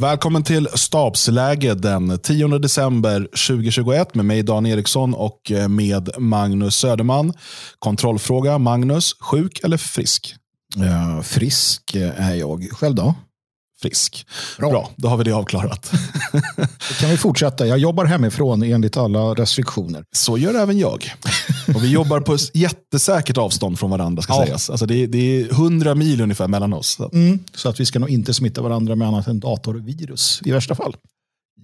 Välkommen 0.00 0.42
till 0.42 0.68
stabsläge 0.74 1.74
den 1.74 2.18
10 2.18 2.48
december 2.58 3.20
2021 3.20 4.14
med 4.14 4.24
mig 4.24 4.42
Dan 4.42 4.66
Eriksson 4.66 5.14
och 5.14 5.50
eh, 5.50 5.68
med 5.68 6.10
Magnus 6.18 6.76
Söderman. 6.76 7.32
Kontrollfråga 7.78 8.58
Magnus, 8.58 9.16
sjuk 9.20 9.60
eller 9.64 9.76
frisk? 9.76 10.34
Ja, 10.76 11.22
frisk 11.22 11.94
är 12.16 12.34
jag. 12.34 12.68
Själv 12.72 12.94
då? 12.94 13.14
Frisk. 13.82 14.26
Bra. 14.58 14.70
Bra, 14.70 14.90
då 14.96 15.08
har 15.08 15.16
vi 15.16 15.24
det 15.24 15.32
avklarat. 15.32 15.92
då 16.62 16.94
kan 17.00 17.10
vi 17.10 17.16
fortsätta. 17.16 17.66
Jag 17.66 17.78
jobbar 17.78 18.04
hemifrån 18.04 18.62
enligt 18.62 18.96
alla 18.96 19.18
restriktioner. 19.18 20.04
Så 20.12 20.38
gör 20.38 20.54
även 20.54 20.78
jag. 20.78 21.12
Och 21.74 21.84
vi 21.84 21.90
jobbar 21.90 22.20
på 22.20 22.36
jättesäkert 22.54 23.36
avstånd 23.36 23.78
från 23.78 23.90
varandra. 23.90 24.22
ska 24.22 24.32
ja. 24.32 24.44
sägas. 24.44 24.70
Alltså 24.70 24.86
det, 24.86 25.02
är, 25.02 25.06
det 25.06 25.18
är 25.40 25.50
100 25.50 25.94
mil 25.94 26.20
ungefär 26.20 26.48
mellan 26.48 26.72
oss. 26.72 26.88
Så. 26.88 27.10
Mm, 27.12 27.38
så 27.54 27.68
att 27.68 27.80
vi 27.80 27.86
ska 27.86 27.98
nog 27.98 28.10
inte 28.10 28.34
smitta 28.34 28.62
varandra 28.62 28.94
med 28.94 29.08
annat 29.08 29.26
än 29.26 29.40
datorvirus 29.40 30.40
i 30.44 30.52
värsta 30.52 30.74
fall. 30.74 30.96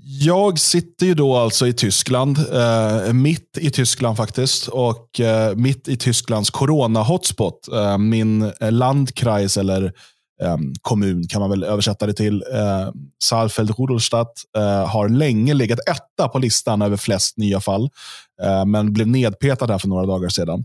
Jag 0.07 0.59
sitter 0.59 1.07
ju 1.07 1.15
då 1.15 1.37
alltså 1.37 1.67
i 1.67 1.73
Tyskland, 1.73 2.39
eh, 2.39 3.13
mitt 3.13 3.59
i 3.61 3.71
Tyskland 3.71 4.17
faktiskt. 4.17 4.69
Och 4.69 5.21
eh, 5.21 5.57
mitt 5.57 5.89
i 5.89 5.97
Tysklands 5.97 6.51
corona-hotspot. 6.51 7.69
Eh, 7.73 7.99
min 7.99 8.53
Landkreis, 8.61 9.57
eller 9.57 9.93
Ehm, 10.43 10.73
kommun 10.83 11.29
kan 11.29 11.41
man 11.41 11.51
väl 11.51 11.65
översätta 11.65 12.07
det 12.07 12.13
till. 12.13 12.45
Eh, 12.53 12.91
Saalfeld-Rudolstadt 13.25 14.33
eh, 14.57 14.87
har 14.89 15.09
länge 15.09 15.55
legat 15.55 15.79
etta 15.89 16.29
på 16.29 16.39
listan 16.39 16.83
över 16.83 16.97
flest 16.97 17.37
nya 17.37 17.61
fall, 17.61 17.91
eh, 18.43 18.65
men 18.65 18.93
blev 18.93 19.07
nedpetad 19.07 19.67
här 19.71 19.79
för 19.79 19.89
några 19.89 20.07
dagar 20.07 20.29
sedan. 20.29 20.65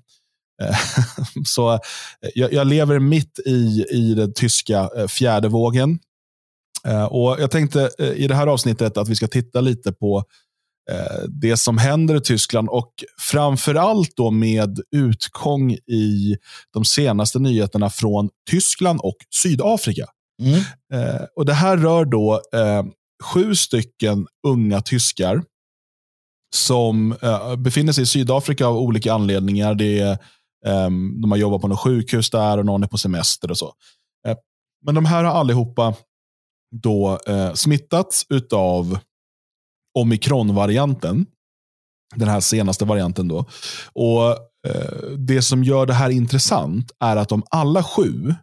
Ehm, 0.62 1.46
så 1.46 1.74
eh, 1.74 1.80
jag, 2.36 2.54
jag, 2.54 2.68
lever 2.68 3.00
mitt 3.00 3.40
i, 3.46 3.86
i 3.92 4.14
den 4.14 4.34
tyska 4.34 4.90
eh, 4.98 5.08
fjärde 5.08 5.48
vågen. 5.48 6.00
Eh, 6.88 7.06
och 7.06 7.40
Jag 7.40 7.52
tänkte 7.52 7.90
i 8.16 8.28
det 8.28 8.36
här 8.36 8.48
avsnittet 8.48 8.98
att 8.98 9.10
vi 9.10 9.16
ska 9.16 9.28
titta 9.28 9.62
lite 9.62 9.92
på 9.92 10.24
Eh, 10.24 10.49
det 11.28 11.58
som 11.58 11.78
händer 11.78 12.16
i 12.16 12.22
Tyskland 12.22 12.70
och 12.70 12.92
framförallt 13.20 14.16
då 14.16 14.32
med 14.32 14.80
utgång 14.96 15.72
i 15.72 16.38
de 16.74 16.86
senaste 16.86 17.40
nyheterna 17.40 17.90
från 17.90 18.30
Tyskland 18.50 19.00
och 19.00 19.16
Sydafrika. 19.44 20.06
Mm. 20.42 20.60
Eh, 20.94 21.22
och 21.36 21.46
Det 21.46 21.54
här 21.54 21.78
rör 21.78 22.06
då 22.06 22.42
eh, 22.54 22.84
sju 23.24 23.56
stycken 23.56 24.28
unga 24.48 24.82
tyskar 24.82 25.44
som 26.56 27.16
eh, 27.22 27.56
befinner 27.56 27.94
sig 27.94 28.04
i 28.04 28.06
Sydafrika 28.06 28.68
av 28.68 28.78
olika 28.78 29.14
anledningar. 29.14 29.76
Det 29.76 30.00
är, 30.00 30.12
eh, 30.66 30.90
de 31.22 31.32
har 31.32 31.38
jobbat 31.38 31.62
på 31.62 31.68
något 31.68 31.80
sjukhus 31.80 32.30
där 32.30 32.58
och 32.58 32.66
någon 32.66 32.84
är 32.84 32.88
på 32.88 32.98
semester 32.98 33.52
och 33.52 33.58
så. 33.58 33.74
Eh, 34.28 34.36
men 34.86 34.96
de 34.96 35.06
här 35.06 35.24
har 35.24 35.40
allihopa 35.40 35.94
då 36.72 37.20
smittats 37.54 38.26
utav 38.30 39.00
omikronvarianten. 39.94 41.26
Den 42.16 42.28
här 42.28 42.40
senaste 42.40 42.86
varianten. 42.86 43.28
då. 43.28 43.46
Och 43.94 44.30
eh, 44.68 45.10
Det 45.18 45.42
som 45.42 45.64
gör 45.64 45.86
det 45.86 45.94
här 45.94 46.10
intressant 46.10 46.92
är 47.00 47.16
att 47.16 47.30
de 47.30 47.44
alla 47.50 47.84
sju 47.84 48.36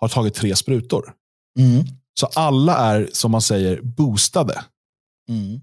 har 0.00 0.08
tagit 0.08 0.34
tre 0.34 0.56
sprutor. 0.56 1.12
Mm. 1.58 1.84
Så 2.20 2.26
alla 2.26 2.76
är, 2.76 3.08
som 3.12 3.30
man 3.30 3.42
säger, 3.42 3.80
boostade. 3.82 4.64
Mm. 5.28 5.60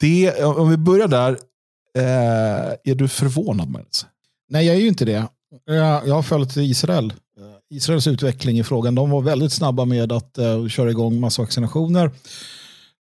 Det, 0.00 0.44
om 0.44 0.70
vi 0.70 0.76
börjar 0.76 1.08
där. 1.08 1.38
Eh, 1.98 2.74
är 2.84 2.94
du 2.94 3.08
förvånad, 3.08 3.70
Magnus? 3.70 4.06
Nej, 4.48 4.66
jag 4.66 4.76
är 4.76 4.80
ju 4.80 4.88
inte 4.88 5.04
det. 5.04 5.28
Jag, 5.64 6.14
har 6.14 6.22
följt 6.22 6.56
Israel. 6.56 7.12
Eh, 7.38 7.76
Israels 7.76 8.06
utveckling 8.06 8.58
i 8.58 8.64
frågan. 8.64 8.94
De 8.94 9.10
var 9.10 9.22
väldigt 9.22 9.52
snabba 9.52 9.84
med 9.84 10.12
att 10.12 10.38
uh, 10.38 10.68
köra 10.68 10.90
igång 10.90 11.20
massvaccinationer. 11.20 12.10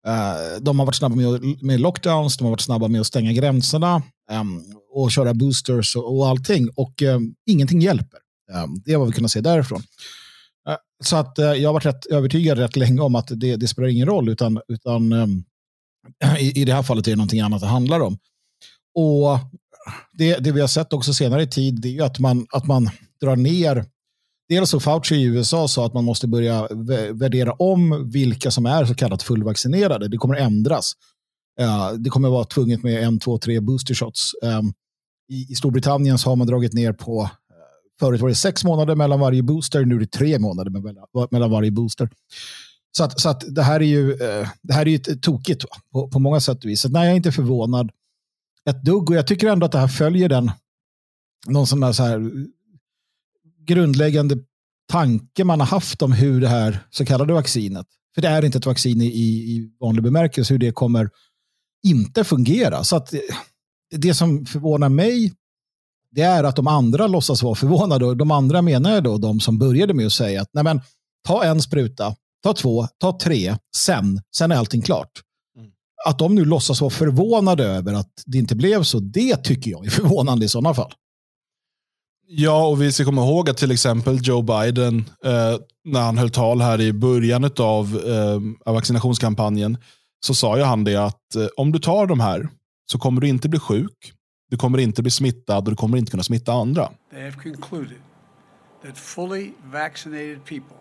Eh, 0.06 0.60
de 0.60 0.78
har 0.78 0.86
varit 0.86 0.94
snabba 0.94 1.16
med, 1.62 1.80
lockdowns, 1.80 2.36
de 2.36 2.44
har 2.44 2.50
varit 2.50 2.60
snabba 2.60 2.88
med 2.88 3.00
att 3.00 3.06
stänga 3.06 3.32
gränserna 3.32 4.02
ehm, 4.30 4.62
och 4.94 5.10
köra 5.10 5.34
boosters 5.34 5.96
och, 5.96 6.28
allting. 6.28 6.68
Och 6.76 7.02
ehm, 7.02 7.34
ingenting 7.46 7.80
hjälper. 7.80 8.18
Ehm, 8.52 8.82
det 8.84 8.92
är 8.92 8.96
vad 8.96 9.06
vi 9.06 9.12
kunnat 9.12 9.30
se 9.30 9.40
därifrån. 9.40 9.82
Eh, 10.68 10.76
så 11.04 11.16
att 11.16 11.38
eh, 11.38 11.52
jag 11.52 11.68
har 11.68 11.72
varit 11.74 11.86
rätt 11.86 12.06
övertygad 12.06 12.58
rätt 12.58 12.76
länge 12.76 13.00
om 13.00 13.14
att 13.14 13.28
det, 13.30 13.56
det 13.56 13.68
spelar 13.68 13.88
ingen 13.88 14.06
roll, 14.06 14.28
utan, 14.28 14.60
utan 14.68 15.12
i, 16.38 16.60
i 16.60 16.64
det 16.64 16.72
här 16.72 16.82
fallet 16.82 17.06
är 17.06 17.10
det 17.10 17.16
någonting 17.16 17.40
annat 17.40 17.60
det 17.60 17.66
handlar 17.66 18.00
om. 18.00 18.18
Och 18.94 19.38
det, 20.12 20.36
det 20.38 20.52
vi 20.52 20.60
har 20.60 20.68
sett 20.68 20.92
också 20.92 21.14
senare 21.14 21.42
i 21.42 21.46
tid 21.46 21.80
det 21.80 21.98
är 21.98 22.02
att 22.02 22.18
man, 22.18 22.46
att 22.52 22.66
man 22.66 22.90
drar 23.20 23.36
ner 23.36 23.86
dels 24.52 24.70
så 24.70 24.80
Fauci 24.80 25.14
i 25.14 25.24
USA 25.24 25.68
sa 25.68 25.86
att 25.86 25.94
man 25.94 26.04
måste 26.04 26.28
börja 26.28 26.68
värdera 27.12 27.52
om 27.52 28.10
vilka 28.10 28.50
som 28.50 28.66
är 28.66 28.84
så 28.84 28.94
kallat 28.94 29.22
fullvaccinerade. 29.22 30.08
Det 30.08 30.16
kommer 30.16 30.34
ändras. 30.34 30.92
Eh, 31.60 31.92
det 31.92 32.10
kommer 32.10 32.28
vara 32.28 32.44
tvunget 32.44 32.82
med 32.82 33.02
en, 33.02 33.18
två, 33.18 33.38
tre 33.38 33.60
booster 33.60 33.94
shots. 33.94 34.30
Ehm, 34.42 34.72
I 35.28 35.54
Storbritannien 35.54 36.18
så 36.18 36.28
har 36.28 36.36
man 36.36 36.46
dragit 36.46 36.72
ner 36.72 36.92
på, 36.92 37.22
eh, 37.22 37.28
förut 38.00 38.20
var 38.20 38.28
det 38.28 38.34
sex 38.34 38.64
månader 38.64 38.94
mellan 38.94 39.20
varje 39.20 39.42
booster, 39.42 39.84
nu 39.84 39.94
är 39.94 40.00
det 40.00 40.10
tre 40.10 40.38
månader 40.38 40.70
mellan 41.30 41.50
varje 41.50 41.70
booster. 41.70 42.10
Så, 42.96 43.04
att, 43.04 43.20
så 43.20 43.28
att 43.28 43.44
det 43.54 43.62
här 43.62 43.80
är 43.80 43.86
ju, 43.86 44.12
eh, 44.12 44.48
det 44.62 44.72
här 44.74 44.86
är 44.86 44.90
ju 44.90 44.98
tokigt 44.98 45.64
på, 45.92 46.08
på 46.08 46.18
många 46.18 46.40
sätt 46.40 46.64
och 46.64 46.70
vis. 46.70 46.80
Så 46.80 46.88
nej, 46.88 47.04
jag 47.04 47.12
är 47.12 47.16
inte 47.16 47.32
förvånad 47.32 47.90
ett 48.70 48.82
dugg 48.82 49.10
och 49.10 49.16
jag 49.16 49.26
tycker 49.26 49.48
ändå 49.48 49.66
att 49.66 49.72
det 49.72 49.78
här 49.78 49.88
följer 49.88 50.28
den 50.28 50.50
någon 51.46 51.66
sån 51.66 51.80
där 51.80 51.92
så 51.92 52.02
här 52.02 52.30
grundläggande 53.66 54.38
tanke 54.90 55.44
man 55.44 55.60
har 55.60 55.66
haft 55.66 56.02
om 56.02 56.12
hur 56.12 56.40
det 56.40 56.48
här 56.48 56.86
så 56.90 57.04
kallade 57.04 57.32
vaccinet, 57.32 57.86
för 58.14 58.22
det 58.22 58.28
är 58.28 58.44
inte 58.44 58.58
ett 58.58 58.66
vaccin 58.66 59.00
i, 59.00 59.06
i 59.06 59.72
vanlig 59.80 60.02
bemärkelse, 60.04 60.54
hur 60.54 60.58
det 60.58 60.72
kommer 60.72 61.10
inte 61.86 62.24
fungera. 62.24 62.84
Så 62.84 62.96
att 62.96 63.14
det 63.96 64.14
som 64.14 64.46
förvånar 64.46 64.88
mig 64.88 65.32
det 66.14 66.22
är 66.22 66.44
att 66.44 66.56
de 66.56 66.66
andra 66.66 67.06
låtsas 67.06 67.42
vara 67.42 67.54
förvånade. 67.54 68.14
de 68.14 68.30
andra 68.30 68.62
menar 68.62 68.90
jag 68.94 69.04
då 69.04 69.18
de 69.18 69.40
som 69.40 69.58
började 69.58 69.94
med 69.94 70.06
att 70.06 70.12
säga 70.12 70.42
att 70.42 70.50
Nej, 70.52 70.64
men, 70.64 70.80
ta 71.26 71.44
en 71.44 71.62
spruta, 71.62 72.14
ta 72.42 72.52
två, 72.52 72.86
ta 72.98 73.18
tre, 73.18 73.56
sen, 73.76 74.20
sen 74.36 74.52
är 74.52 74.56
allting 74.56 74.82
klart. 74.82 75.10
Mm. 75.56 75.70
Att 76.06 76.18
de 76.18 76.34
nu 76.34 76.44
låtsas 76.44 76.80
vara 76.80 76.90
förvånade 76.90 77.64
över 77.64 77.94
att 77.94 78.12
det 78.26 78.38
inte 78.38 78.56
blev 78.56 78.82
så, 78.82 78.98
det 78.98 79.36
tycker 79.36 79.70
jag 79.70 79.86
är 79.86 79.90
förvånande 79.90 80.44
i 80.44 80.48
sådana 80.48 80.74
fall. 80.74 80.92
Ja, 82.34 82.66
och 82.66 82.82
vi 82.82 82.92
ska 82.92 83.04
komma 83.04 83.22
ihåg 83.22 83.50
att 83.50 83.56
till 83.56 83.70
exempel 83.70 84.18
Joe 84.22 84.42
Biden, 84.42 84.98
eh, 85.24 85.56
när 85.84 86.00
han 86.00 86.18
höll 86.18 86.30
tal 86.30 86.60
här 86.60 86.80
i 86.80 86.92
början 86.92 87.44
eh, 87.44 87.50
av 87.58 88.02
eh, 88.66 88.72
vaccinationskampanjen, 88.72 89.78
så 90.20 90.34
sa 90.34 90.56
ju 90.56 90.62
han 90.62 90.84
det 90.84 90.96
att 90.96 91.34
eh, 91.34 91.46
om 91.56 91.72
du 91.72 91.78
tar 91.78 92.06
de 92.06 92.20
här 92.20 92.48
så 92.92 92.98
kommer 92.98 93.20
du 93.20 93.28
inte 93.28 93.48
bli 93.48 93.58
sjuk, 93.58 94.12
du 94.50 94.56
kommer 94.56 94.78
inte 94.78 95.02
bli 95.02 95.10
smittad 95.10 95.58
och 95.58 95.70
du 95.70 95.76
kommer 95.76 95.98
inte 95.98 96.10
kunna 96.10 96.22
smitta 96.22 96.52
andra. 96.52 96.90
They 97.10 97.22
have 97.22 97.36
concluded 97.42 98.00
that 98.86 98.98
fully 98.98 99.50
vaccinated 99.72 100.44
people 100.44 100.76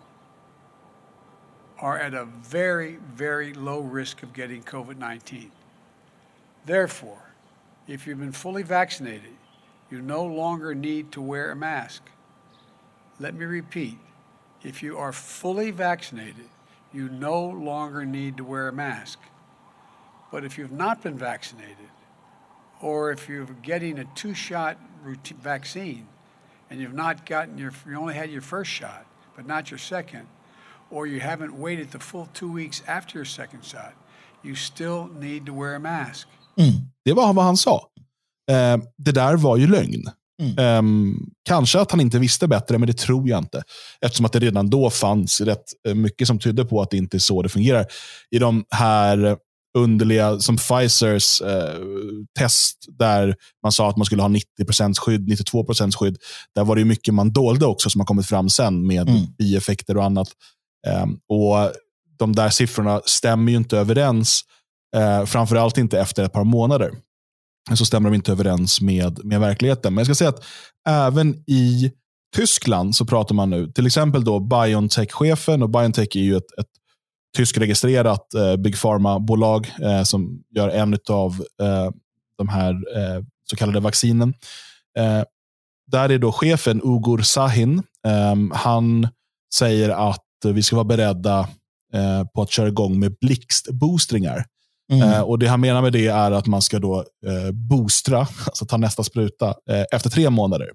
are 1.79 2.07
at 2.07 2.13
a 2.13 2.28
very, 2.51 2.97
very 3.18 3.53
low 3.53 3.95
risk 3.95 4.23
of 4.23 4.38
getting 4.38 4.63
COVID-19. 4.63 5.50
Therefore, 6.66 7.19
if 7.88 8.07
you've 8.07 8.19
been 8.19 8.33
fully 8.33 8.63
vaccinated, 8.63 9.41
you 9.91 10.02
no 10.02 10.24
longer 10.24 10.74
need 10.74 11.12
to 11.12 11.22
wear 11.22 11.52
a 11.52 11.56
mask. 11.56 12.03
Let 13.19 13.35
me 13.35 13.46
repeat 13.46 13.97
if 14.63 14.81
you 14.81 14.97
are 14.97 15.12
fully 15.12 15.72
vaccinated, 15.72 16.50
you 16.94 17.09
no 17.09 17.44
longer 17.44 18.06
need 18.06 18.38
to 18.38 18.44
wear 18.44 18.68
a 18.68 18.74
mask. 18.74 19.19
But 20.31 20.46
if 20.46 20.57
you've 20.57 20.72
not 20.72 21.03
been 21.03 21.18
vaccinated, 21.18 21.91
or 22.81 23.12
if 23.12 23.28
you're 23.28 23.46
getting 23.62 24.00
a 24.00 24.06
two 24.16 24.34
shot 24.34 24.78
routine 25.03 25.38
vaccine 25.38 26.07
and 26.69 26.80
you've 26.80 26.94
not 26.94 27.25
gotten 27.25 27.57
your, 27.57 27.74
you 27.88 27.96
only 27.96 28.13
had 28.13 28.31
your 28.31 28.41
first 28.41 28.72
shot, 28.72 29.06
but 29.35 29.46
not 29.46 29.72
your 29.72 29.78
second, 29.78 30.27
or 30.89 31.06
you 31.06 31.19
haven't 31.19 31.54
waited 31.54 31.92
the 31.92 32.00
full 32.00 32.30
two 32.33 32.51
weeks 32.51 32.81
after 32.88 33.18
your 33.18 33.25
second 33.25 33.65
shot, 33.65 33.94
you 34.42 34.56
still 34.56 35.10
need 35.19 35.45
to 35.45 35.54
wear 35.54 35.75
a 35.75 35.80
mask. 35.80 36.27
Mm. 36.57 36.88
Det 37.04 37.13
var 37.13 37.33
vad 37.33 37.45
han 37.45 37.57
sa. 37.57 37.89
Eh, 38.51 38.77
det 38.97 39.11
där 39.11 39.38
var 39.38 39.57
ju 39.57 39.67
lögn. 39.67 40.03
Mm. 40.41 40.57
Eh, 40.57 41.15
kanske 41.45 41.79
att 41.79 41.91
han 41.91 42.01
inte 42.01 42.19
visste 42.19 42.47
bättre, 42.47 42.77
men 42.77 42.88
det 42.88 42.97
tror 42.97 43.29
jag 43.29 43.38
inte. 43.38 43.63
Eftersom 44.01 44.25
att 44.25 44.33
det 44.33 44.39
redan 44.39 44.69
då 44.69 44.89
fanns 44.89 45.41
rätt 45.41 45.63
eh, 45.88 45.95
mycket 45.95 46.27
som 46.27 46.39
tydde 46.39 46.65
på 46.65 46.81
att 46.81 46.89
det 46.89 46.97
inte 46.97 47.17
är 47.17 47.19
så 47.19 47.41
det 47.41 47.49
fungerar. 47.49 47.85
I 48.31 48.39
de 48.39 48.65
här 48.69 49.38
underliga, 49.77 50.39
som 50.39 50.57
Pfizers 50.57 51.41
eh, 51.41 51.79
test, 52.39 52.85
där 52.99 53.35
man 53.63 53.71
sa 53.71 53.89
att 53.89 53.97
man 53.97 54.05
skulle 54.05 54.21
ha 54.21 54.29
90% 54.29 54.95
skydd, 54.99 55.29
92% 55.29 55.91
skydd. 55.91 56.17
Där 56.55 56.63
var 56.63 56.75
det 56.75 56.85
mycket 56.85 57.13
man 57.13 57.31
dolde 57.31 57.65
också, 57.65 57.89
som 57.89 58.01
har 58.01 58.05
kommit 58.05 58.27
fram 58.27 58.49
sen 58.49 58.88
med 58.88 59.09
mm. 59.09 59.21
bieffekter 59.38 59.97
och 59.97 60.03
annat. 60.03 60.27
Eh, 60.88 61.05
och 61.29 61.71
De 62.19 62.35
där 62.35 62.49
siffrorna 62.49 63.01
stämmer 63.05 63.51
ju 63.51 63.57
inte 63.57 63.77
överens, 63.77 64.41
eh, 64.95 65.25
framförallt 65.25 65.77
inte 65.77 65.99
efter 65.99 66.23
ett 66.23 66.33
par 66.33 66.43
månader 66.43 66.91
så 67.74 67.86
stämmer 67.86 68.10
de 68.10 68.16
inte 68.16 68.31
överens 68.31 68.81
med, 68.81 69.25
med 69.25 69.40
verkligheten. 69.40 69.94
Men 69.94 70.00
jag 70.00 70.08
ska 70.08 70.16
säga 70.16 70.30
att 70.30 70.44
även 70.88 71.36
i 71.48 71.92
Tyskland 72.36 72.96
så 72.96 73.06
pratar 73.06 73.36
man 73.36 73.50
nu, 73.50 73.72
till 73.72 73.86
exempel 73.86 74.24
då 74.24 74.40
Biontech-chefen, 74.40 75.63
och 75.63 75.69
Biontech 75.69 76.16
är 76.16 76.19
ju 76.19 76.38
ett, 76.38 76.60
ett 76.60 76.68
tyskregistrerat 77.38 78.34
eh, 78.34 78.56
Big 78.56 78.75
Pharma-bolag 78.75 79.72
eh, 79.81 80.04
som 80.04 80.44
gör 80.56 80.69
en 80.69 80.98
av 81.10 81.46
eh, 81.62 81.92
de 82.38 82.50
här 82.50 82.72
eh, 82.72 83.24
så 83.50 83.56
kallade 83.56 83.80
vaccinen. 83.80 84.34
Eh, 84.98 85.24
där 85.92 86.10
är 86.12 86.18
då 86.18 86.31
chefen 86.31 86.81
Ugur 86.84 87.22
Sahin. 87.22 87.84
Ehm, 88.08 88.52
han 88.56 89.08
säger 89.54 89.90
att 89.90 90.25
vi 90.46 90.63
ska 90.63 90.75
vara 90.75 90.84
beredda 90.84 91.40
eh, 91.94 92.24
på 92.36 92.42
att 92.42 92.52
köra 92.52 92.68
igång 92.68 93.00
med 93.00 93.16
blixtboostringar. 93.22 94.46
Mm. 94.91 95.09
Eh, 95.09 95.21
och 95.21 95.39
Det 95.39 95.47
han 95.47 95.61
menar 95.61 95.81
med 95.81 95.93
det 95.93 96.07
är 96.07 96.31
att 96.31 96.47
man 96.47 96.61
ska 96.61 96.79
då 96.79 96.99
eh, 96.99 97.51
boostra, 97.51 98.19
alltså 98.45 98.65
ta 98.65 98.77
nästa 98.77 99.03
spruta, 99.03 99.47
eh, 99.47 99.85
efter 99.91 100.09
tre 100.09 100.29
månader. 100.29 100.69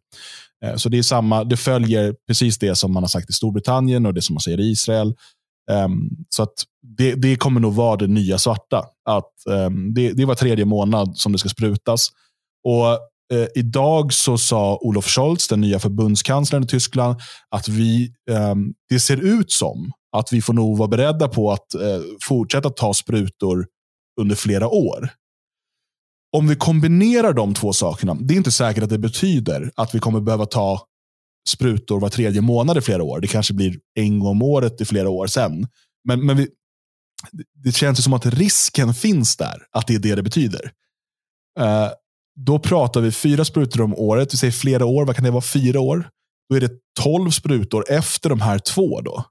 så 0.76 0.88
det 0.88 0.98
är 0.98 1.02
samma, 1.02 1.44
det 1.44 1.56
följer 1.56 2.14
precis 2.28 2.58
det 2.58 2.76
som 2.76 2.92
man 2.92 3.02
har 3.02 3.08
sagt 3.08 3.30
i 3.30 3.32
Storbritannien 3.32 4.06
och 4.06 4.14
det 4.14 4.22
som 4.22 4.34
man 4.34 4.40
säger 4.40 4.60
i 4.60 4.70
Israel. 4.70 5.14
Ehm, 5.70 6.08
så 6.28 6.42
att 6.42 6.54
det, 6.96 7.14
det, 7.14 7.36
kommer 7.36 7.60
nog 7.60 7.74
vara 7.74 7.96
det 7.96 8.06
nya 8.06 8.38
svarta. 8.38 8.84
Att, 9.08 9.46
ehm, 9.50 9.94
det, 9.94 10.12
det 10.12 10.24
var 10.24 10.34
tredje 10.34 10.64
månad 10.64 11.16
som 11.16 11.32
det 11.32 11.38
ska 11.38 11.48
sprutas. 11.48 12.08
Och 12.64 12.98
Eh, 13.32 13.46
Idag 13.54 14.12
så 14.12 14.38
sa 14.38 14.78
Olof 14.80 15.06
Scholz, 15.06 15.48
den 15.48 15.60
nya 15.60 15.78
förbundskanslern 15.78 16.64
i 16.64 16.66
Tyskland, 16.66 17.16
att 17.50 17.68
vi, 17.68 18.12
eh, 18.30 18.54
det 18.88 19.00
ser 19.00 19.16
ut 19.16 19.52
som 19.52 19.92
att 20.16 20.32
vi 20.32 20.42
får 20.42 20.52
nog 20.52 20.78
vara 20.78 20.88
beredda 20.88 21.28
på 21.28 21.52
att 21.52 21.74
eh, 21.74 22.00
fortsätta 22.22 22.70
ta 22.70 22.94
sprutor 22.94 23.66
under 24.20 24.36
flera 24.36 24.68
år. 24.68 25.08
Om 26.36 26.48
vi 26.48 26.56
kombinerar 26.56 27.32
de 27.32 27.54
två 27.54 27.72
sakerna, 27.72 28.14
det 28.14 28.34
är 28.34 28.36
inte 28.38 28.50
säkert 28.50 28.84
att 28.84 28.90
det 28.90 28.98
betyder 28.98 29.70
att 29.74 29.94
vi 29.94 29.98
kommer 29.98 30.20
behöva 30.20 30.46
ta 30.46 30.86
sprutor 31.48 32.00
var 32.00 32.08
tredje 32.08 32.40
månad 32.40 32.78
i 32.78 32.80
flera 32.80 33.02
år. 33.02 33.20
Det 33.20 33.26
kanske 33.26 33.54
blir 33.54 33.78
en 33.94 34.18
gång 34.18 34.28
om 34.28 34.42
året 34.42 34.80
i 34.80 34.84
flera 34.84 35.08
år 35.08 35.26
sen. 35.26 35.68
Men, 36.04 36.26
men 36.26 36.36
vi, 36.36 36.48
det 37.54 37.72
känns 37.72 38.04
som 38.04 38.12
att 38.12 38.26
risken 38.26 38.94
finns 38.94 39.36
där, 39.36 39.62
att 39.70 39.86
det 39.86 39.94
är 39.94 39.98
det 39.98 40.14
det 40.14 40.22
betyder. 40.22 40.72
Uh, 41.60 41.88
då 42.36 42.58
pratar 42.58 43.00
vi 43.00 43.12
fyra 43.12 43.44
sprutor 43.44 43.80
om 43.80 43.94
året, 43.94 44.32
vi 44.32 44.36
säger 44.36 44.52
flera 44.52 44.86
år, 44.86 45.04
vad 45.04 45.16
kan 45.16 45.24
det 45.24 45.30
vara, 45.30 45.42
fyra 45.42 45.80
år? 45.80 46.08
Då 46.48 46.56
är 46.56 46.60
det 46.60 46.72
tolv 47.00 47.30
sprutor 47.30 47.90
efter 47.90 48.28
de 48.28 48.40
här 48.40 48.58
två. 48.58 49.00
då. 49.00 49.24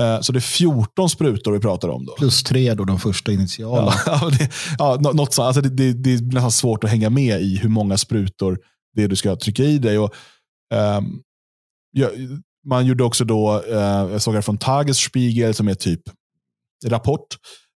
Uh, 0.00 0.20
så 0.20 0.32
det 0.32 0.38
är 0.38 0.40
14 0.40 1.10
sprutor 1.10 1.52
vi 1.52 1.60
pratar 1.60 1.88
om. 1.88 2.04
då. 2.04 2.14
Plus 2.14 2.42
tre 2.42 2.74
då, 2.74 2.84
de 2.84 3.00
första 3.00 3.32
initiala. 3.32 3.94
Ja, 4.06 4.30
det, 4.38 4.50
ja, 4.78 4.98
något 5.00 5.34
så, 5.34 5.42
alltså 5.42 5.60
det, 5.60 5.68
det, 5.68 5.92
det 5.92 6.14
är 6.14 6.34
nästan 6.34 6.50
svårt 6.50 6.84
att 6.84 6.90
hänga 6.90 7.10
med 7.10 7.42
i 7.42 7.56
hur 7.56 7.68
många 7.68 7.98
sprutor 7.98 8.58
det 8.94 9.02
är 9.02 9.08
du 9.08 9.16
ska 9.16 9.36
trycka 9.36 9.62
i 9.62 9.78
dig. 9.78 9.98
Och 9.98 10.14
Um, 10.74 11.22
ja, 11.90 12.10
man 12.66 12.86
gjorde 12.86 13.04
också 13.04 13.24
då, 13.24 13.62
uh, 13.68 14.12
jag 14.12 14.22
såg 14.22 14.34
det 14.34 14.42
från 14.42 14.58
Tagesspiegel 14.58 15.54
som 15.54 15.68
är 15.68 15.74
typ 15.74 16.02
rapport, 16.86 17.36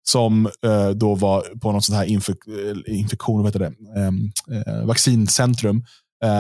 som 0.09 0.47
uh, 0.67 0.91
då 0.91 1.15
var 1.15 1.59
på 1.61 1.73
något 1.73 1.85
sånt 1.85 1.99
här 1.99 2.05
infek 2.05 2.37
eh, 2.47 2.99
infektion, 2.99 3.43
vad 3.43 3.47
heter 3.47 3.59
det, 3.61 4.01
um, 4.01 4.33
uh, 4.51 4.87
vaccincentrum 4.87 5.85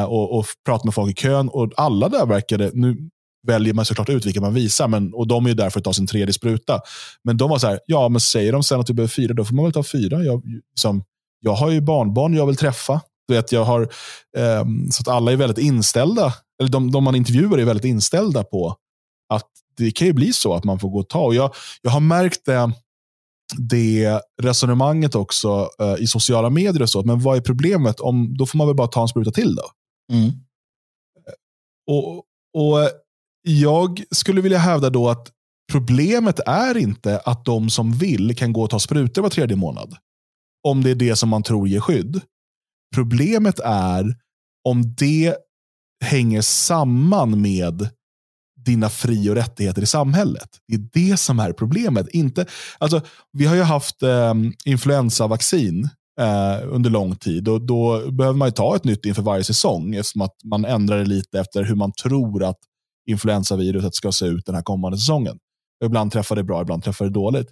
och, 0.08 0.38
och 0.38 0.46
pratade 0.64 0.86
med 0.86 0.94
folk 0.94 1.10
i 1.10 1.14
kön. 1.14 1.48
Och 1.48 1.72
alla 1.76 2.08
där 2.08 2.26
verkade, 2.26 2.70
nu 2.74 3.10
väljer 3.46 3.74
man 3.74 3.84
såklart 3.84 4.08
ut 4.08 4.26
vilka 4.26 4.40
man 4.40 4.54
visar, 4.54 4.88
men, 4.88 5.14
och 5.14 5.26
de 5.26 5.44
är 5.44 5.48
ju 5.48 5.54
där 5.54 5.70
för 5.70 5.80
att 5.80 5.84
ta 5.84 5.92
sin 5.92 6.06
tredje 6.06 6.32
spruta. 6.32 6.80
Men 7.24 7.36
de 7.36 7.50
var 7.50 7.58
så 7.58 7.66
här, 7.66 7.80
ja 7.86 8.08
men 8.08 8.20
säger 8.20 8.52
de 8.52 8.62
sen 8.62 8.80
att 8.80 8.86
du 8.86 8.92
behöver 8.92 9.08
fyra, 9.08 9.34
då 9.34 9.44
får 9.44 9.54
man 9.54 9.64
väl 9.64 9.72
ta 9.72 9.82
fyra. 9.82 10.22
Jag, 10.22 10.42
liksom, 10.70 11.04
jag 11.40 11.52
har 11.52 11.70
ju 11.70 11.80
barnbarn 11.80 12.34
jag 12.34 12.46
vill 12.46 12.56
träffa. 12.56 13.00
Vet, 13.28 13.52
jag 13.52 13.64
har, 13.64 13.82
eh, 14.36 14.64
så 14.90 15.00
att 15.00 15.08
alla 15.08 15.32
är 15.32 15.36
väldigt 15.36 15.58
inställda, 15.58 16.34
eller 16.60 16.70
de, 16.70 16.90
de 16.90 17.04
man 17.04 17.14
intervjuar 17.14 17.58
är 17.58 17.64
väldigt 17.64 17.84
inställda 17.84 18.44
på 18.44 18.76
att 19.34 19.48
det 19.76 19.90
kan 19.90 20.06
ju 20.06 20.12
bli 20.12 20.32
så 20.32 20.54
att 20.54 20.64
man 20.64 20.78
får 20.78 20.88
gå 20.88 20.98
och 20.98 21.08
ta. 21.08 21.20
Och 21.20 21.34
jag, 21.34 21.54
jag 21.82 21.90
har 21.90 22.00
märkt 22.00 22.44
det, 22.44 22.72
det 23.56 24.20
resonemanget 24.42 25.14
också 25.14 25.70
eh, 25.80 25.94
i 25.98 26.06
sociala 26.06 26.50
medier. 26.50 26.82
och 26.82 26.90
så. 26.90 27.02
Men 27.02 27.20
vad 27.20 27.36
är 27.36 27.40
problemet? 27.40 28.00
Om, 28.00 28.36
då 28.36 28.46
får 28.46 28.58
man 28.58 28.66
väl 28.66 28.76
bara 28.76 28.88
ta 28.88 29.02
en 29.02 29.08
spruta 29.08 29.30
till 29.30 29.54
då. 29.54 29.64
Mm. 30.12 30.30
Och, 31.86 32.16
och 32.54 32.90
jag 33.42 34.02
skulle 34.10 34.40
vilja 34.40 34.58
hävda 34.58 34.90
då 34.90 35.08
att 35.08 35.30
problemet 35.72 36.40
är 36.46 36.76
inte 36.76 37.18
att 37.18 37.44
de 37.44 37.70
som 37.70 37.92
vill 37.92 38.36
kan 38.36 38.52
gå 38.52 38.62
och 38.62 38.70
ta 38.70 38.78
sprutor 38.78 39.22
var 39.22 39.30
tredje 39.30 39.56
månad. 39.56 39.96
Om 40.68 40.82
det 40.82 40.90
är 40.90 40.94
det 40.94 41.16
som 41.16 41.28
man 41.28 41.42
tror 41.42 41.68
ger 41.68 41.80
skydd. 41.80 42.20
Problemet 42.94 43.60
är 43.64 44.16
om 44.68 44.94
det 44.94 45.36
hänger 46.04 46.40
samman 46.42 47.40
med 47.40 47.88
dina 48.64 48.88
fri 48.88 49.30
och 49.30 49.34
rättigheter 49.34 49.82
i 49.82 49.86
samhället. 49.86 50.48
Det 50.68 50.74
är 50.74 50.88
det 50.92 51.16
som 51.16 51.38
är 51.38 51.52
problemet. 51.52 52.08
Inte, 52.08 52.46
alltså, 52.78 53.00
vi 53.32 53.46
har 53.46 53.56
ju 53.56 53.62
haft 53.62 54.02
eh, 54.02 54.34
influensavaccin 54.64 55.88
eh, 56.20 56.68
under 56.68 56.90
lång 56.90 57.16
tid 57.16 57.48
och 57.48 57.60
då 57.60 58.10
behöver 58.10 58.38
man 58.38 58.52
ta 58.52 58.76
ett 58.76 58.84
nytt 58.84 59.04
inför 59.04 59.22
varje 59.22 59.44
säsong 59.44 59.94
eftersom 59.94 60.20
att 60.20 60.36
man 60.44 60.64
ändrar 60.64 60.98
det 60.98 61.04
lite 61.04 61.40
efter 61.40 61.64
hur 61.64 61.74
man 61.74 61.92
tror 61.92 62.44
att 62.44 62.58
influensaviruset 63.10 63.94
ska 63.94 64.12
se 64.12 64.26
ut 64.26 64.46
den 64.46 64.54
här 64.54 64.62
kommande 64.62 64.98
säsongen. 64.98 65.38
Ibland 65.84 66.12
träffar 66.12 66.36
det 66.36 66.44
bra, 66.44 66.62
ibland 66.62 66.84
träffar 66.84 67.04
det 67.04 67.10
dåligt. 67.10 67.50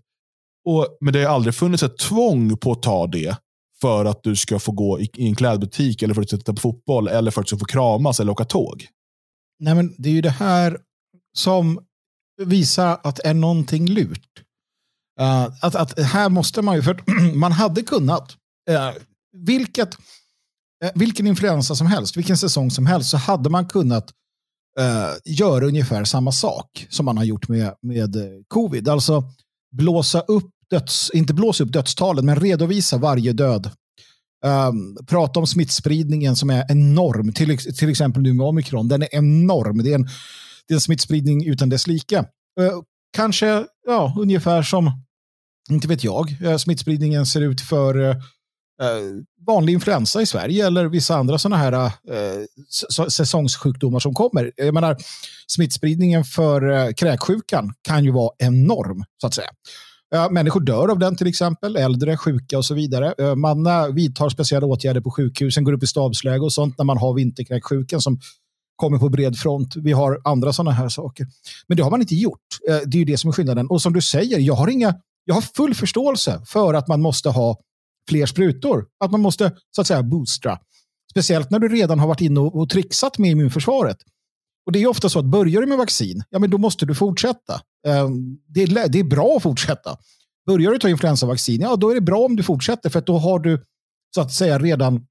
Och, 0.65 0.97
men 1.01 1.13
det 1.13 1.25
har 1.25 1.35
aldrig 1.35 1.55
funnits 1.55 1.83
ett 1.83 1.99
tvång 1.99 2.57
på 2.57 2.73
att 2.73 2.83
ta 2.83 3.07
det 3.07 3.37
för 3.81 4.05
att 4.05 4.23
du 4.23 4.37
ska 4.37 4.59
få 4.59 4.73
gå 4.73 5.01
i, 5.01 5.11
i 5.17 5.27
en 5.27 5.35
klädbutik 5.35 6.03
eller 6.03 6.15
för 6.15 6.23
att 6.23 6.29
du 6.29 6.29
ska 6.29 6.37
titta 6.37 6.53
på 6.53 6.61
fotboll 6.61 7.09
eller 7.09 7.31
för 7.31 7.41
att 7.41 7.47
du 7.47 7.49
ska 7.49 7.59
få 7.59 7.65
kramas 7.65 8.21
eller 8.21 8.33
åka 8.33 8.45
tåg. 8.45 8.87
Nej, 9.59 9.75
men 9.75 9.95
det 9.99 10.09
är 10.09 10.13
ju 10.13 10.21
det 10.21 10.31
här 10.31 10.79
som 11.37 11.81
visar 12.43 13.01
att 13.05 13.19
är 13.19 13.35
någonting 13.35 13.87
lurt. 13.87 14.43
Uh, 15.21 15.49
att, 15.61 15.75
att 15.75 15.99
här 15.99 16.29
måste 16.29 16.63
man 16.63 16.77
ju, 16.77 16.83
för 16.83 17.03
man 17.35 17.53
hade 17.53 17.83
kunnat, 17.83 18.37
uh, 18.71 18.91
vilket, 19.33 19.95
uh, 20.85 20.91
vilken 20.95 21.27
influensa 21.27 21.75
som 21.75 21.87
helst, 21.87 22.17
vilken 22.17 22.37
säsong 22.37 22.71
som 22.71 22.87
helst, 22.87 23.11
så 23.11 23.17
hade 23.17 23.51
man 23.51 23.69
kunnat 23.69 24.11
Eh, 24.79 25.13
göra 25.25 25.67
ungefär 25.67 26.05
samma 26.05 26.33
sak 26.33 26.87
som 26.91 27.07
man 27.07 27.17
har 27.17 27.25
gjort 27.25 27.49
med, 27.49 27.75
med 27.83 28.17
eh, 28.17 28.23
covid. 28.49 28.89
Alltså 28.89 29.25
blåsa 29.73 30.21
upp 30.21 30.51
döds, 30.71 31.11
inte 31.15 31.35
blåsa 31.35 31.65
upp 31.65 31.73
dödstalen, 31.73 32.27
men 32.27 32.37
redovisa 32.37 32.99
varje 32.99 33.33
död. 33.33 33.71
Um, 34.45 34.97
prata 35.07 35.41
om 35.41 35.47
smittspridningen 35.47 36.37
som 36.37 36.51
är 36.51 36.65
enorm, 36.69 37.33
till, 37.33 37.59
till 37.59 37.91
exempel 37.91 38.23
nu 38.23 38.33
med 38.33 38.47
omikron. 38.47 38.89
Den 38.89 39.03
är 39.03 39.09
enorm. 39.15 39.83
Det 39.83 39.91
är 39.91 39.95
en, 39.95 40.09
det 40.69 40.73
är 40.73 40.75
en 40.75 40.81
smittspridning 40.81 41.47
utan 41.47 41.69
dess 41.69 41.87
like. 41.87 42.19
Uh, 42.19 42.25
kanske 43.17 43.65
ja, 43.87 44.15
ungefär 44.19 44.63
som, 44.63 44.91
inte 45.71 45.89
vet 45.89 46.05
jag, 46.05 46.37
uh, 46.45 46.57
smittspridningen 46.57 47.27
ser 47.27 47.41
ut 47.41 47.61
för 47.61 47.99
uh, 47.99 48.17
Eh, 48.81 49.47
vanlig 49.47 49.73
influensa 49.73 50.23
i 50.23 50.27
Sverige 50.27 50.67
eller 50.67 50.85
vissa 50.85 51.17
andra 51.17 51.39
sådana 51.39 51.57
här 51.57 51.73
eh, 51.73 53.09
säsongssjukdomar 53.09 53.99
som 53.99 54.15
kommer. 54.15 54.53
Jag 54.57 54.75
menar, 54.75 54.97
smittspridningen 55.47 56.25
för 56.25 56.71
eh, 56.71 56.93
kräksjukan 56.93 57.73
kan 57.83 58.05
ju 58.05 58.11
vara 58.11 58.33
enorm, 58.39 59.05
så 59.21 59.27
att 59.27 59.35
säga. 59.35 59.49
Eh, 60.15 60.31
människor 60.31 60.61
dör 60.61 60.89
av 60.89 60.99
den 60.99 61.17
till 61.17 61.27
exempel, 61.27 61.77
äldre, 61.77 62.17
sjuka 62.17 62.59
och 62.59 62.65
så 62.65 62.75
vidare. 62.75 63.15
Eh, 63.19 63.35
man 63.35 63.65
vidtar 63.95 64.29
speciella 64.29 64.67
åtgärder 64.67 65.01
på 65.01 65.11
sjukhusen, 65.11 65.65
går 65.65 65.73
upp 65.73 65.83
i 65.83 65.87
stabsläge 65.87 66.41
och 66.41 66.53
sånt 66.53 66.79
när 66.79 66.85
man 66.85 66.99
har 66.99 67.15
vinterkräksjukan 67.15 68.01
som 68.01 68.21
kommer 68.77 68.99
på 68.99 69.09
bred 69.09 69.37
front. 69.37 69.77
Vi 69.77 69.93
har 69.93 70.21
andra 70.25 70.53
sådana 70.53 70.71
här 70.71 70.89
saker. 70.89 71.27
Men 71.67 71.77
det 71.77 71.83
har 71.83 71.91
man 71.91 72.01
inte 72.01 72.15
gjort. 72.15 72.41
Det 72.67 72.97
är 72.97 72.99
ju 72.99 73.05
det 73.05 73.17
som 73.17 73.29
är 73.29 73.33
skillnaden. 73.33 73.67
Och 73.67 73.83
som 73.83 73.93
du 73.93 74.01
säger, 74.01 74.39
jag 74.39 74.55
har, 74.55 74.69
inga, 74.69 74.95
jag 75.25 75.35
har 75.35 75.43
full 75.43 75.75
förståelse 75.75 76.43
för 76.47 76.75
att 76.75 76.89
man 76.89 77.01
måste 77.01 77.29
ha 77.29 77.59
fler 78.11 78.27
sprutor. 78.27 78.87
Att 79.05 79.11
man 79.11 79.21
måste 79.21 79.53
så 79.71 79.81
att 79.81 79.87
säga 79.87 80.03
boostra. 80.03 80.59
Speciellt 81.11 81.51
när 81.51 81.59
du 81.59 81.69
redan 81.69 81.99
har 81.99 82.07
varit 82.07 82.21
inne 82.21 82.41
och, 82.41 82.69
trixat 82.71 83.19
med 83.19 83.31
immunförsvaret. 83.31 83.97
Och 84.67 84.73
det 84.73 84.83
är 84.83 84.87
ofta 84.87 85.09
så 85.09 85.19
att 85.19 85.25
börjar 85.25 85.61
du 85.61 85.67
med 85.67 85.79
vaccin, 85.79 86.23
ja 86.31 86.39
men 86.39 86.51
då 86.51 86.59
måste 86.59 86.87
du 86.87 86.95
fortsätta. 86.95 87.61
Ehm, 87.87 88.39
det 88.49 88.63
är, 88.63 88.89
det 88.89 88.99
är 88.99 89.05
bra 89.05 89.37
att 89.37 89.43
fortsätta. 89.43 89.97
Börjar 90.47 90.71
du 90.71 90.79
ta 90.79 90.89
influensavaccin, 90.89 91.61
ja 91.61 91.77
då 91.77 91.91
är 91.91 91.95
det 91.95 92.01
bra 92.01 92.19
om 92.19 92.37
du 92.37 92.43
fortsätter 92.43 92.91
för 92.91 92.99
att 92.99 93.07
då 93.07 93.19
har 93.19 93.39
du 93.39 93.65
så 94.15 94.21
att 94.21 94.33
säga 94.33 94.59
redan 94.59 95.07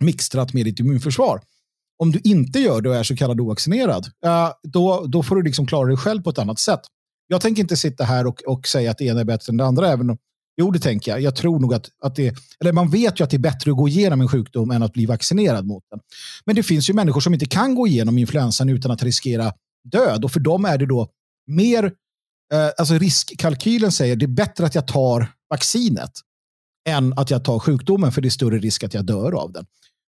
mixtrat 0.00 0.52
med 0.52 0.64
ditt 0.64 0.80
immunförsvar. 0.80 1.40
Om 1.98 2.10
du 2.12 2.20
inte 2.24 2.58
gör 2.58 2.80
det 2.80 2.88
och 2.88 2.96
är 2.96 3.02
så 3.02 3.16
kallad 3.16 3.40
ovaccinerad, 3.40 4.06
då, 4.62 5.06
då 5.06 5.22
får 5.22 5.36
du 5.36 5.42
liksom 5.42 5.66
klara 5.66 5.88
dig 5.88 5.96
själv 5.96 6.22
på 6.22 6.30
ett 6.30 6.38
annat 6.38 6.58
sätt. 6.58 6.80
Jag 7.26 7.40
tänker 7.40 7.62
inte 7.62 7.76
sitta 7.76 8.04
här 8.04 8.26
och, 8.26 8.42
och 8.46 8.66
säga 8.66 8.90
att 8.90 8.98
det 8.98 9.04
ena 9.04 9.20
är 9.20 9.24
bättre 9.24 9.50
än 9.50 9.56
det 9.56 9.64
andra, 9.64 9.88
även 9.88 10.10
om 10.10 10.18
Jo, 10.56 10.70
det 10.70 10.78
tänker 10.78 11.10
jag. 11.10 11.20
Jag 11.20 11.36
tror 11.36 11.60
nog 11.60 11.74
att, 11.74 11.88
att 12.02 12.14
det... 12.16 12.34
Eller 12.60 12.72
man 12.72 12.90
vet 12.90 13.20
ju 13.20 13.24
att 13.24 13.30
det 13.30 13.36
är 13.36 13.38
bättre 13.38 13.70
att 13.70 13.76
gå 13.76 13.88
igenom 13.88 14.20
en 14.20 14.28
sjukdom 14.28 14.70
än 14.70 14.82
att 14.82 14.92
bli 14.92 15.06
vaccinerad 15.06 15.66
mot 15.66 15.84
den. 15.90 16.00
Men 16.46 16.56
det 16.56 16.62
finns 16.62 16.90
ju 16.90 16.94
människor 16.94 17.20
som 17.20 17.34
inte 17.34 17.46
kan 17.46 17.74
gå 17.74 17.86
igenom 17.86 18.18
influensan 18.18 18.68
utan 18.68 18.90
att 18.90 19.02
riskera 19.02 19.52
död. 19.92 20.24
Och 20.24 20.32
för 20.32 20.40
dem 20.40 20.64
är 20.64 20.78
det 20.78 20.86
då 20.86 21.08
mer... 21.46 21.84
Eh, 22.52 22.70
alltså 22.78 22.94
riskkalkylen 22.94 23.92
säger 23.92 24.16
det 24.16 24.24
är 24.24 24.28
bättre 24.28 24.66
att 24.66 24.74
jag 24.74 24.86
tar 24.88 25.28
vaccinet 25.50 26.10
än 26.88 27.12
att 27.12 27.30
jag 27.30 27.44
tar 27.44 27.58
sjukdomen 27.58 28.12
för 28.12 28.20
det 28.22 28.28
är 28.28 28.30
större 28.30 28.58
risk 28.58 28.84
att 28.84 28.94
jag 28.94 29.04
dör 29.06 29.32
av 29.32 29.52
den. 29.52 29.66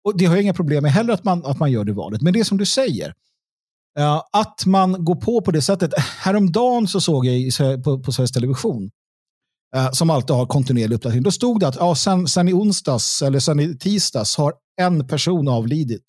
Och 0.05 0.19
Det 0.19 0.25
har 0.25 0.35
jag 0.35 0.43
inga 0.43 0.55
problem 0.55 0.83
med 0.83 0.93
heller 0.93 1.15
att 1.15 1.25
man, 1.25 1.45
att 1.47 1.59
man 1.59 1.73
gör 1.73 1.85
det 1.85 1.93
valet. 1.93 2.23
Men 2.23 2.33
det 2.33 2.41
är 2.41 2.45
som 2.45 2.59
du 2.59 2.67
säger. 2.67 3.15
eh, 3.99 4.23
att 4.33 4.67
man 4.67 5.05
går 5.05 5.15
på 5.15 5.41
på 5.43 5.51
det 5.51 5.63
sättet. 5.63 5.99
Häromdagen 5.99 6.89
så 6.89 7.01
såg 7.01 7.27
jag 7.27 7.35
i, 7.35 7.51
på, 7.85 7.99
på 8.03 8.13
Sveriges 8.13 8.33
Television, 8.33 8.91
Eh, 9.75 9.91
som 9.91 10.11
alltid 10.11 10.37
har 10.37 10.47
kontinuerlig 10.47 10.97
uppdatering, 10.97 11.23
då 11.23 11.31
stod 11.31 11.61
det 11.61 11.69
att 11.69 11.77
ja, 11.77 11.95
sen, 11.95 12.29
sen 12.29 12.49
i 12.49 12.53
onsdags 12.53 13.23
eller 13.23 13.41
sen 13.41 13.61
i 13.61 13.79
tisdags 13.79 14.37
har 14.37 14.55
en 14.81 15.07
person 15.07 15.49
avlidit 15.49 16.05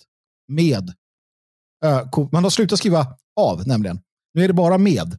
med. 0.48 0.94
Uh, 1.86 2.30
man 2.32 2.44
har 2.44 2.50
slutat 2.50 2.80
skriva 2.80 3.08
av 3.40 3.68
nämligen. 3.68 4.00
Nu 4.34 4.44
är 4.44 4.48
det 4.48 4.54
bara 4.54 4.78
med. 4.78 5.18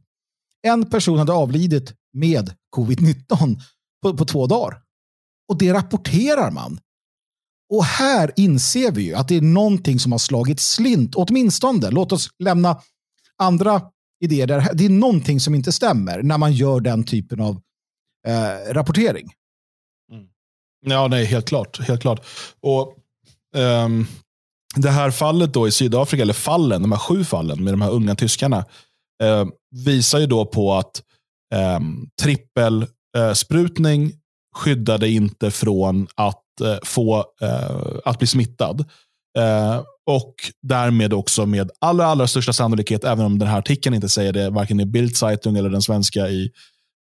En 0.67 0.89
person 0.89 1.17
hade 1.17 1.33
avlidit 1.33 1.93
med 2.13 2.53
covid-19 2.75 3.59
på, 4.01 4.17
på 4.17 4.25
två 4.25 4.47
dagar. 4.47 4.81
Och 5.49 5.57
det 5.57 5.73
rapporterar 5.73 6.51
man. 6.51 6.79
Och 7.73 7.83
här 7.83 8.31
inser 8.35 8.91
vi 8.91 9.03
ju 9.03 9.13
att 9.13 9.27
det 9.27 9.35
är 9.35 9.41
någonting 9.41 9.99
som 9.99 10.11
har 10.11 10.19
slagit 10.19 10.59
slint, 10.59 11.15
åtminstone. 11.15 11.89
Låt 11.89 12.11
oss 12.11 12.29
lämna 12.39 12.81
andra 13.37 13.81
idéer 14.23 14.47
där. 14.47 14.73
Det 14.73 14.85
är 14.85 14.89
någonting 14.89 15.39
som 15.39 15.55
inte 15.55 15.71
stämmer 15.71 16.23
när 16.23 16.37
man 16.37 16.53
gör 16.53 16.79
den 16.79 17.03
typen 17.03 17.41
av 17.41 17.61
eh, 18.27 18.73
rapportering. 18.73 19.27
Mm. 20.11 20.25
Ja, 20.85 21.07
nej, 21.07 21.25
helt 21.25 21.47
klart. 21.47 21.79
Helt 21.79 22.01
klart. 22.01 22.25
Och 22.61 22.93
ehm, 23.55 24.05
Det 24.75 24.89
här 24.89 25.11
fallet 25.11 25.53
då 25.53 25.67
i 25.67 25.71
Sydafrika, 25.71 26.21
eller 26.21 26.33
fallen, 26.33 26.81
de 26.81 26.91
här 26.91 26.99
sju 26.99 27.23
fallen 27.23 27.63
med 27.63 27.73
de 27.73 27.81
här 27.81 27.91
unga 27.91 28.15
tyskarna, 28.15 28.65
eh, 29.23 29.45
visar 29.85 30.19
ju 30.19 30.25
då 30.25 30.45
på 30.45 30.73
att 30.73 31.01
eh, 31.53 31.79
trippelsprutning 32.21 34.03
eh, 34.03 34.09
skyddade 34.55 35.09
inte 35.09 35.51
från 35.51 36.07
att 36.15 36.61
eh, 36.61 36.77
få 36.83 37.25
eh, 37.41 37.81
att 38.05 38.17
bli 38.17 38.27
smittad. 38.27 38.85
Eh, 39.37 39.81
och 40.09 40.33
därmed 40.61 41.13
också 41.13 41.45
med 41.45 41.71
allra, 41.81 42.05
allra 42.05 42.27
största 42.27 42.53
sannolikhet, 42.53 43.03
även 43.03 43.25
om 43.25 43.39
den 43.39 43.47
här 43.47 43.57
artikeln 43.57 43.95
inte 43.95 44.09
säger 44.09 44.33
det, 44.33 44.49
varken 44.49 44.79
i 44.79 44.85
Bildzeitung 44.85 45.57
eller 45.57 45.69
den 45.69 45.81
svenska 45.81 46.29
i 46.29 46.51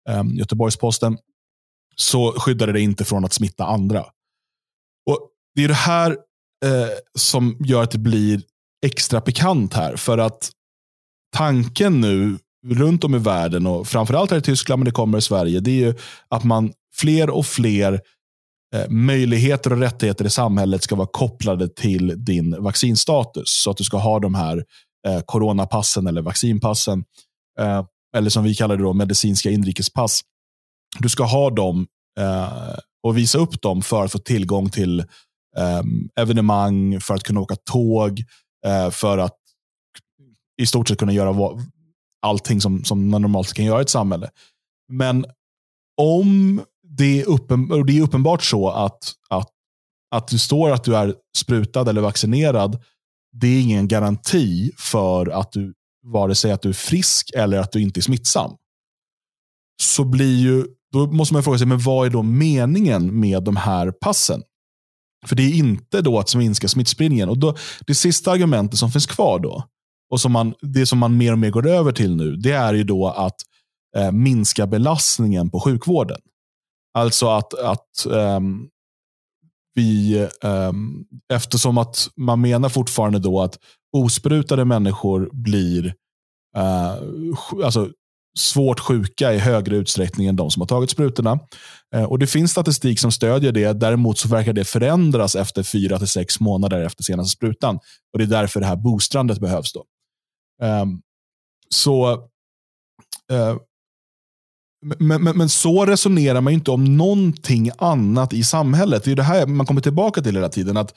ehm, 0.09 0.35
Göteborgs-Posten, 0.35 1.17
så 1.95 2.31
skyddade 2.31 2.71
det 2.71 2.81
inte 2.81 3.05
från 3.05 3.25
att 3.25 3.33
smitta 3.33 3.65
andra. 3.65 4.05
Och 5.09 5.29
Det 5.55 5.63
är 5.63 5.67
det 5.67 5.73
här 5.73 6.11
eh, 6.65 6.89
som 7.17 7.57
gör 7.59 7.83
att 7.83 7.91
det 7.91 7.97
blir 7.97 8.41
extra 8.85 9.21
pikant 9.21 9.73
här. 9.73 9.95
För 9.95 10.17
att 10.17 10.51
tanken 11.35 12.01
nu 12.01 12.37
runt 12.65 13.03
om 13.03 13.15
i 13.15 13.17
världen 13.17 13.67
och 13.67 13.87
framförallt 13.87 14.31
här 14.31 14.37
i 14.37 14.41
Tyskland, 14.41 14.79
men 14.79 14.85
det 14.85 14.91
kommer 14.91 15.17
i 15.17 15.21
Sverige, 15.21 15.59
det 15.59 15.71
är 15.71 15.85
ju 15.85 15.93
att 16.27 16.43
man 16.43 16.73
fler 16.95 17.29
och 17.29 17.45
fler 17.45 18.01
eh, 18.75 18.89
möjligheter 18.89 19.73
och 19.73 19.79
rättigheter 19.79 20.25
i 20.25 20.29
samhället 20.29 20.83
ska 20.83 20.95
vara 20.95 21.07
kopplade 21.11 21.69
till 21.69 22.25
din 22.25 22.63
vaccinstatus. 22.63 23.63
Så 23.63 23.71
att 23.71 23.77
du 23.77 23.83
ska 23.83 23.97
ha 23.97 24.19
de 24.19 24.35
här 24.35 24.63
eh, 25.07 25.21
coronapassen 25.25 26.07
eller 26.07 26.21
vaccinpassen. 26.21 27.03
Eh, 27.59 27.85
eller 28.15 28.29
som 28.29 28.43
vi 28.43 28.55
kallar 28.55 28.77
det 28.77 28.83
då, 28.83 28.93
medicinska 28.93 29.49
inrikespass. 29.49 30.21
Du 30.99 31.09
ska 31.09 31.23
ha 31.23 31.49
dem 31.49 31.87
eh, 32.19 32.77
och 33.03 33.17
visa 33.17 33.37
upp 33.37 33.61
dem 33.61 33.81
för 33.81 34.05
att 34.05 34.11
få 34.11 34.17
tillgång 34.17 34.69
till 34.69 34.99
eh, 35.57 35.81
evenemang, 36.15 37.01
för 37.01 37.13
att 37.13 37.23
kunna 37.23 37.39
åka 37.39 37.55
tåg, 37.55 38.23
eh, 38.65 38.89
för 38.89 39.17
att 39.17 39.37
i 40.61 40.65
stort 40.65 40.87
sett 40.87 40.99
kunna 40.99 41.13
göra 41.13 41.63
allting 42.21 42.61
som, 42.61 42.83
som 42.83 43.09
man 43.09 43.21
normalt 43.21 43.53
kan 43.53 43.65
göra 43.65 43.79
i 43.79 43.81
ett 43.81 43.89
samhälle. 43.89 44.29
Men 44.91 45.25
om 46.01 46.61
det 46.83 47.21
är, 47.21 47.29
uppen, 47.29 47.85
det 47.85 47.97
är 47.97 48.01
uppenbart 48.01 48.43
så 48.43 48.69
att, 48.69 49.13
att, 49.29 49.49
att 50.15 50.27
du 50.27 50.37
står 50.37 50.71
att 50.71 50.83
du 50.83 50.95
är 50.95 51.15
sprutad 51.37 51.89
eller 51.89 52.01
vaccinerad, 52.01 52.83
det 53.31 53.47
är 53.47 53.61
ingen 53.61 53.87
garanti 53.87 54.71
för 54.77 55.29
att 55.29 55.51
du, 55.51 55.73
vare 56.05 56.35
sig 56.35 56.51
att 56.51 56.61
du 56.61 56.69
är 56.69 56.73
frisk 56.73 57.31
eller 57.35 57.57
att 57.57 57.71
du 57.71 57.81
inte 57.81 57.99
är 57.99 58.01
smittsam. 58.01 58.51
Så 59.81 60.03
blir 60.03 60.37
ju, 60.37 60.65
då 60.91 61.11
måste 61.11 61.33
man 61.33 61.43
fråga 61.43 61.57
sig, 61.57 61.67
men 61.67 61.79
vad 61.79 62.05
är 62.05 62.09
då 62.09 62.23
meningen 62.23 63.19
med 63.19 63.43
de 63.43 63.55
här 63.55 63.91
passen? 63.91 64.43
För 65.25 65.35
det 65.35 65.43
är 65.43 65.53
inte 65.53 66.01
då 66.01 66.19
att 66.19 66.35
minska 66.35 66.67
smittspridningen. 66.67 67.29
Och 67.29 67.37
då, 67.37 67.55
det 67.87 67.95
sista 67.95 68.31
argumentet 68.31 68.79
som 68.79 68.91
finns 68.91 69.05
kvar 69.05 69.39
då, 69.39 69.63
och 70.11 70.21
som 70.21 70.31
man, 70.31 70.53
det 70.61 70.85
som 70.85 70.99
man 70.99 71.17
mer 71.17 71.31
och 71.31 71.39
mer 71.39 71.49
går 71.49 71.67
över 71.67 71.91
till 71.91 72.15
nu, 72.15 72.35
det 72.35 72.51
är 72.51 72.73
ju 72.73 72.83
då 72.83 73.07
att 73.07 73.35
eh, 73.97 74.11
minska 74.11 74.67
belastningen 74.67 75.49
på 75.49 75.59
sjukvården. 75.59 76.19
Alltså 76.93 77.27
att, 77.27 77.53
att 77.53 78.05
um, 78.05 78.69
vi, 79.73 80.27
um, 80.43 81.05
eftersom 81.33 81.77
att 81.77 82.07
man 82.15 82.41
menar 82.41 82.69
fortfarande 82.69 83.19
då 83.19 83.41
att 83.41 83.59
osprutade 83.95 84.65
människor 84.65 85.29
blir 85.33 85.93
eh, 86.57 86.95
alltså 87.63 87.89
svårt 88.37 88.79
sjuka 88.79 89.33
i 89.33 89.37
högre 89.37 89.75
utsträckning 89.75 90.27
än 90.27 90.35
de 90.35 90.51
som 90.51 90.61
har 90.61 90.67
tagit 90.67 90.89
sprutorna. 90.89 91.39
Eh, 91.95 92.03
och 92.03 92.19
Det 92.19 92.27
finns 92.27 92.51
statistik 92.51 92.99
som 92.99 93.11
stödjer 93.11 93.51
det. 93.51 93.73
Däremot 93.73 94.17
så 94.17 94.27
verkar 94.27 94.53
det 94.53 94.65
förändras 94.65 95.35
efter 95.35 95.63
fyra 95.63 95.97
till 95.97 96.07
sex 96.07 96.39
månader 96.39 96.81
efter 96.81 97.03
senaste 97.03 97.35
sprutan. 97.35 97.75
Och 98.13 98.19
Det 98.19 98.23
är 98.23 98.27
därför 98.27 98.59
det 98.59 98.65
här 98.65 98.75
boostrandet 98.75 99.39
behövs. 99.39 99.73
Då. 99.73 99.85
Ehm, 100.63 100.89
eh, 100.89 100.95
så 101.69 102.27
men, 104.99 105.23
men, 105.23 105.37
men, 105.37 105.49
så 105.49 105.85
resonerar 105.85 106.41
man 106.41 106.53
inte 106.53 106.71
om 106.71 106.97
någonting 106.97 107.71
annat 107.77 108.33
i 108.33 108.43
samhället. 108.43 109.03
Det 109.03 109.11
är 109.11 109.15
det 109.15 109.23
här 109.23 109.45
man 109.45 109.65
kommer 109.65 109.81
tillbaka 109.81 110.21
till 110.21 110.35
hela 110.35 110.49
tiden. 110.49 110.77
att 110.77 110.95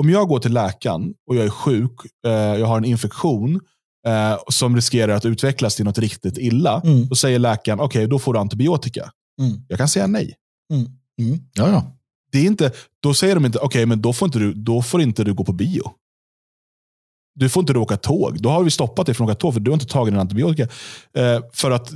om 0.00 0.10
jag 0.10 0.28
går 0.28 0.38
till 0.38 0.52
läkaren 0.52 1.14
och 1.26 1.36
jag 1.36 1.44
är 1.44 1.50
sjuk, 1.50 1.92
eh, 2.26 2.32
jag 2.32 2.66
har 2.66 2.78
en 2.78 2.84
infektion 2.84 3.60
eh, 4.06 4.38
som 4.48 4.76
riskerar 4.76 5.12
att 5.12 5.24
utvecklas 5.24 5.76
till 5.76 5.84
något 5.84 5.98
riktigt 5.98 6.38
illa. 6.38 6.80
Mm. 6.84 7.08
Då 7.08 7.14
säger 7.14 7.38
läkaren, 7.38 7.80
okej, 7.80 7.98
okay, 7.98 8.06
då 8.06 8.18
får 8.18 8.32
du 8.32 8.38
antibiotika. 8.38 9.10
Mm. 9.40 9.64
Jag 9.68 9.78
kan 9.78 9.88
säga 9.88 10.06
nej. 10.06 10.34
Mm. 10.72 10.86
mm. 11.20 11.40
Ja, 11.54 11.70
ja. 11.70 11.96
Det 12.32 12.38
är 12.38 12.46
inte, 12.46 12.72
då 13.02 13.14
säger 13.14 13.34
de 13.34 13.46
inte, 13.46 13.58
okej, 13.58 13.66
okay, 13.66 13.86
men 13.86 14.02
då 14.02 14.12
får, 14.12 14.26
inte 14.26 14.38
du, 14.38 14.54
då 14.54 14.82
får 14.82 15.00
inte 15.00 15.24
du 15.24 15.34
gå 15.34 15.44
på 15.44 15.52
bio. 15.52 15.92
Du 17.34 17.48
får 17.48 17.60
inte 17.60 17.78
åka 17.78 17.96
tåg. 17.96 18.42
Då 18.42 18.48
har 18.48 18.64
vi 18.64 18.70
stoppat 18.70 19.06
dig 19.06 19.14
från 19.14 19.24
att 19.24 19.30
åka 19.30 19.40
tåg, 19.40 19.54
för 19.54 19.60
du 19.60 19.70
har 19.70 19.74
inte 19.74 19.86
tagit 19.86 20.12
din 20.12 20.20
antibiotika. 20.20 20.62
Eh, 21.14 21.42
för 21.52 21.70
att 21.70 21.92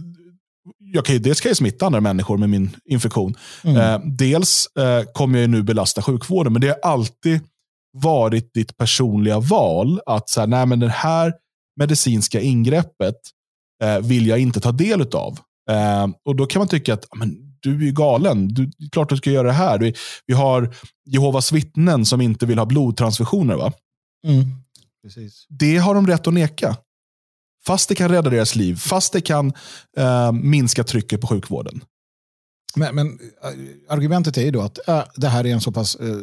jag 0.78 1.04
kan, 1.04 1.23
dels 1.23 1.40
kan 1.40 1.50
jag 1.50 1.56
smitta 1.56 1.87
andra 1.87 2.00
människor 2.00 2.38
med 2.38 2.50
min 2.50 2.76
infektion. 2.84 3.34
Mm. 3.62 3.76
Eh, 3.76 4.00
dels 4.04 4.66
eh, 4.78 5.02
kommer 5.04 5.38
jag 5.38 5.50
nu 5.50 5.62
belasta 5.62 6.02
sjukvården, 6.02 6.52
men 6.52 6.62
det 6.62 6.68
har 6.68 6.90
alltid 6.90 7.40
varit 7.95 8.55
ditt 8.55 8.77
personliga 8.77 9.41
val 9.41 10.01
att 10.07 10.29
så 10.29 10.41
här, 10.41 10.47
nej, 10.47 10.67
men 10.67 10.81
det 10.81 10.89
här 10.89 11.33
medicinska 11.81 12.41
ingreppet 12.41 13.17
eh, 13.83 13.99
vill 13.99 14.27
jag 14.27 14.39
inte 14.39 14.61
ta 14.61 14.73
del 14.73 15.03
av. 15.15 15.39
Eh, 15.71 16.07
och 16.25 16.37
Då 16.37 16.47
kan 16.47 16.61
man 16.61 16.69
tycka 16.69 16.95
att 16.95 17.07
men, 17.17 17.57
du 17.61 17.77
är 17.77 17.85
ju 17.85 17.93
galen. 17.93 18.49
Du, 18.49 18.67
det 18.67 18.85
är 18.85 18.91
klart 18.91 19.09
du 19.09 19.17
ska 19.17 19.31
göra 19.31 19.47
det 19.47 19.53
här. 19.53 19.79
Vi, 19.79 19.95
vi 20.27 20.35
har 20.35 20.75
Jehovas 21.11 21.53
vittnen 21.53 22.07
som 22.07 22.21
inte 22.21 22.47
vill 22.47 22.59
ha 22.59 22.67
blodtransfusioner. 22.67 23.55
va? 23.55 23.73
Mm. 24.27 24.45
Det 25.49 25.77
har 25.77 25.95
de 25.95 26.07
rätt 26.07 26.27
att 26.27 26.35
neka. 26.35 26.77
Fast 27.67 27.89
det 27.89 27.95
kan 27.95 28.09
rädda 28.09 28.31
deras 28.31 28.57
liv, 28.57 28.77
fast 28.77 29.13
det 29.13 29.21
kan 29.21 29.53
uh, 29.99 30.33
minska 30.33 30.85
trycket 30.85 31.21
på 31.21 31.27
sjukvården. 31.27 31.85
Men, 32.76 32.95
men 32.95 33.07
eh, 33.43 33.50
argumentet 33.88 34.37
är 34.37 34.43
ju 34.43 34.50
då 34.50 34.61
att 34.61 34.88
äh, 34.88 35.04
det 35.16 35.28
här 35.28 35.47
är 35.47 35.52
en 35.52 35.61
så 35.61 35.73
pass, 35.73 35.97
äh, 35.97 36.16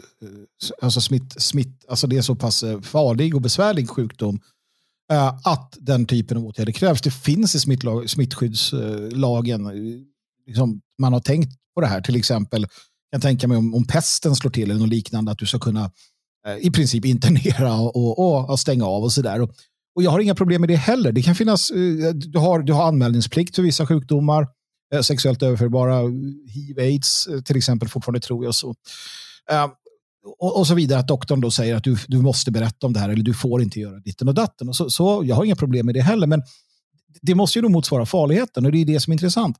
alltså 0.81 1.01
smitt, 1.01 1.41
smitt, 1.41 1.86
alltså 1.88 2.08
det 2.08 2.17
är 2.17 2.22
så 2.22 2.36
pass 2.36 2.63
farlig 2.81 3.36
och 3.36 3.41
besvärlig 3.41 3.89
sjukdom 3.89 4.39
äh, 5.12 5.27
att 5.43 5.77
den 5.79 6.05
typen 6.05 6.38
av 6.38 6.46
åtgärder 6.46 6.74
krävs. 6.74 7.01
Det 7.01 7.12
finns 7.12 7.55
i 7.55 7.60
smittlag, 7.60 8.10
smittskyddslagen, 8.10 9.70
liksom, 10.48 10.81
man 11.00 11.13
har 11.13 11.20
tänkt 11.20 11.58
på 11.75 11.81
det 11.81 11.88
här, 11.88 12.01
till 12.01 12.15
exempel, 12.15 12.67
jag 13.10 13.22
tänker 13.22 13.29
tänka 13.29 13.48
mig 13.48 13.58
om, 13.58 13.74
om 13.75 13.88
pesten 13.88 14.36
slår 14.36 14.51
till 14.51 14.72
eller 14.72 14.79
något 14.79 14.89
liknande, 14.89 15.31
att 15.31 15.38
du 15.38 15.46
ska 15.46 15.60
kunna 15.60 15.91
i 16.60 16.72
princip 16.72 17.05
internera 17.05 17.75
och, 17.75 18.20
och, 18.20 18.50
och 18.50 18.60
stänga 18.60 18.86
av 18.86 19.03
och 19.03 19.12
sådär. 19.12 19.41
Och 19.96 20.03
jag 20.03 20.12
har 20.12 20.20
inga 20.20 20.36
problem 20.36 20.62
med 20.62 20.70
det 20.70 20.75
heller. 20.75 21.12
Det 21.12 21.22
kan 21.22 21.36
finnas, 21.36 21.67
du 22.13 22.39
har, 22.39 22.60
du 22.60 22.74
har 22.74 22.88
anmälningsplikt 22.88 23.55
för 23.55 23.63
vissa 23.63 23.88
sjukdomar, 23.88 24.48
Eh, 24.93 25.01
sexuellt 25.01 25.43
överförbara, 25.43 26.01
hiv, 26.48 26.79
aids 26.79 27.27
eh, 27.27 27.41
till 27.41 27.57
exempel, 27.57 27.89
fortfarande 27.89 28.19
tror 28.19 28.45
jag 28.45 28.55
så. 28.55 28.75
Ehm, 29.51 29.69
och, 30.39 30.60
och, 30.60 30.67
så 30.67 30.75
vidare, 30.75 31.00
att 31.00 31.07
doktorn 31.07 31.41
då 31.41 31.51
säger 31.51 31.75
att 31.75 31.83
du, 31.83 31.98
du 32.07 32.21
måste 32.21 32.51
berätta 32.51 32.88
om 32.88 32.93
det 32.93 33.00
här 33.00 33.10
eller 33.10 33.24
du 33.24 33.33
får 33.33 33.62
inte 33.62 33.79
göra 33.79 34.00
ditten 34.00 34.27
och 34.27 34.33
datten. 34.33 34.69
Och 34.69 34.75
så, 34.75 34.89
så, 34.89 35.24
jag 35.25 35.36
har 35.36 35.45
inga 35.45 35.55
problem 35.55 35.86
med 35.86 35.95
det 35.95 36.01
heller, 36.01 36.27
men 36.27 36.43
det 37.21 37.36
måste 37.36 37.60
ju 37.60 37.63
då 37.63 37.69
motsvara 37.69 38.05
farligheten 38.05 38.65
och 38.65 38.71
det 38.71 38.77
är 38.77 38.86
det 38.86 39.00
som 39.00 39.12
är 39.12 39.15
intressant. 39.15 39.57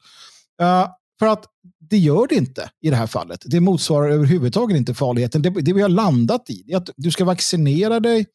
Uh, 0.62 0.88
för 1.20 1.28
att 1.28 1.46
det 1.90 1.98
gör 1.98 2.28
det 2.28 2.36
inte 2.36 2.70
i 2.82 2.90
det 2.90 2.96
här 2.96 3.08
fallet. 3.08 3.44
Det 3.46 3.60
motsvarar 3.60 4.10
överhuvudtaget 4.10 4.78
inte 4.78 4.94
farligheten. 4.94 5.42
Det, 5.42 5.50
det 5.50 5.74
vi 5.74 5.82
har 5.82 5.90
landat 5.90 6.50
i 6.50 6.72
är 6.72 6.78
att 6.78 6.90
du 6.96 7.12
ska 7.12 7.26
vaccinera 7.26 8.00
dig 8.00 8.26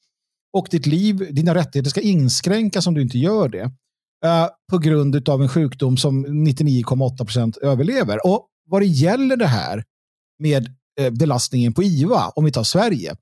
och 0.52 0.68
ditt 0.70 0.86
liv, 0.86 1.34
dina 1.34 1.54
rättigheter 1.54 1.90
ska 1.90 2.00
inskränkas 2.00 2.86
om 2.86 2.94
du 2.94 3.02
inte 3.02 3.18
gör 3.18 3.48
det. 3.48 3.70
Eh, 4.24 4.48
på 4.70 4.78
grund 4.78 5.28
av 5.28 5.42
en 5.42 5.48
sjukdom 5.48 5.96
som 5.96 6.26
99,8 6.26 7.18
procent 7.18 7.56
överlever. 7.56 8.26
Och 8.26 8.48
vad 8.66 8.82
det 8.82 8.86
gäller 8.86 9.36
det 9.36 9.46
här 9.46 9.84
med 10.38 10.74
eh, 11.00 11.10
belastningen 11.10 11.72
på 11.72 11.82
IVA, 11.82 12.28
om 12.28 12.44
vi 12.44 12.52
tar 12.52 12.64
Sverige, 12.64 13.16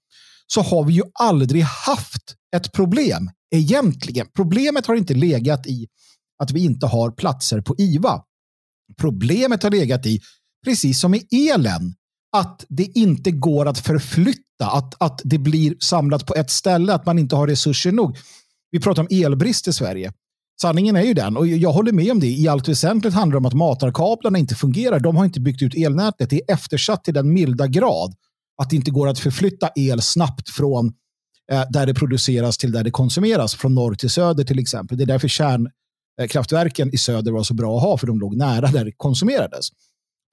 så 0.47 0.61
har 0.61 0.85
vi 0.85 0.93
ju 0.93 1.03
aldrig 1.21 1.63
haft 1.63 2.35
ett 2.57 2.73
problem 2.73 3.31
egentligen. 3.55 4.27
Problemet 4.37 4.87
har 4.87 4.95
inte 4.95 5.15
legat 5.15 5.67
i 5.67 5.89
att 6.43 6.51
vi 6.51 6.65
inte 6.65 6.87
har 6.87 7.11
platser 7.11 7.61
på 7.61 7.75
IVA. 7.79 8.23
Problemet 9.01 9.63
har 9.63 9.71
legat 9.71 10.07
i, 10.07 10.21
precis 10.65 11.01
som 11.01 11.15
i 11.15 11.51
elen, 11.51 11.95
att 12.37 12.65
det 12.69 12.85
inte 12.85 13.31
går 13.31 13.67
att 13.67 13.79
förflytta, 13.79 14.71
att, 14.71 15.03
att 15.03 15.21
det 15.25 15.39
blir 15.39 15.77
samlat 15.81 16.27
på 16.27 16.35
ett 16.35 16.51
ställe, 16.51 16.95
att 16.95 17.07
man 17.07 17.19
inte 17.19 17.37
har 17.37 17.47
resurser 17.47 17.93
nog. 17.93 18.17
Vi 18.71 18.81
pratar 18.81 19.03
om 19.03 19.09
elbrist 19.11 19.69
i 19.69 19.73
Sverige. 19.73 20.13
Sanningen 20.61 20.97
är 20.97 21.03
ju 21.03 21.15
den, 21.15 21.37
och 21.37 21.47
jag 21.47 21.73
håller 21.73 21.93
med 21.93 22.13
om 22.13 22.21
det, 22.21 22.27
i 22.27 22.49
allt 22.49 22.69
väsentligt 22.69 23.15
handlar 23.15 23.33
det 23.33 23.39
om 23.39 23.47
att 23.47 23.55
matarkablarna 23.55 24.39
inte 24.39 24.55
fungerar. 24.55 25.01
De 25.01 25.17
har 25.17 25.25
inte 25.25 25.41
byggt 25.41 25.63
ut 25.63 25.75
elnätet. 25.75 26.31
Det 26.31 26.37
är 26.37 26.55
eftersatt 26.55 27.05
till 27.05 27.15
den 27.15 27.33
milda 27.33 27.67
grad 27.67 28.15
att 28.63 28.71
det 28.71 28.77
inte 28.77 28.91
går 28.91 29.09
att 29.09 29.19
förflytta 29.19 29.71
el 29.77 30.03
snabbt 30.03 30.51
från 30.51 30.93
eh, 31.53 31.65
där 31.71 31.87
det 31.87 31.95
produceras 31.95 32.59
till 32.59 32.73
där 32.73 32.85
det 32.85 32.91
konsumeras, 32.91 33.55
från 33.55 33.75
norr 33.75 33.95
till 33.95 34.11
söder 34.11 34.45
till 34.45 34.59
exempel. 34.59 34.99
Det 34.99 35.05
är 35.05 35.07
därför 35.07 35.29
kärnkraftverken 35.29 36.95
i 36.95 36.99
söder 36.99 37.33
var 37.33 37.43
så 37.43 37.55
bra 37.55 37.77
att 37.77 37.83
ha, 37.83 37.99
för 37.99 38.07
de 38.07 38.21
låg 38.21 38.37
nära 38.37 38.67
där 38.67 38.85
det 38.85 38.93
konsumerades. 38.97 39.69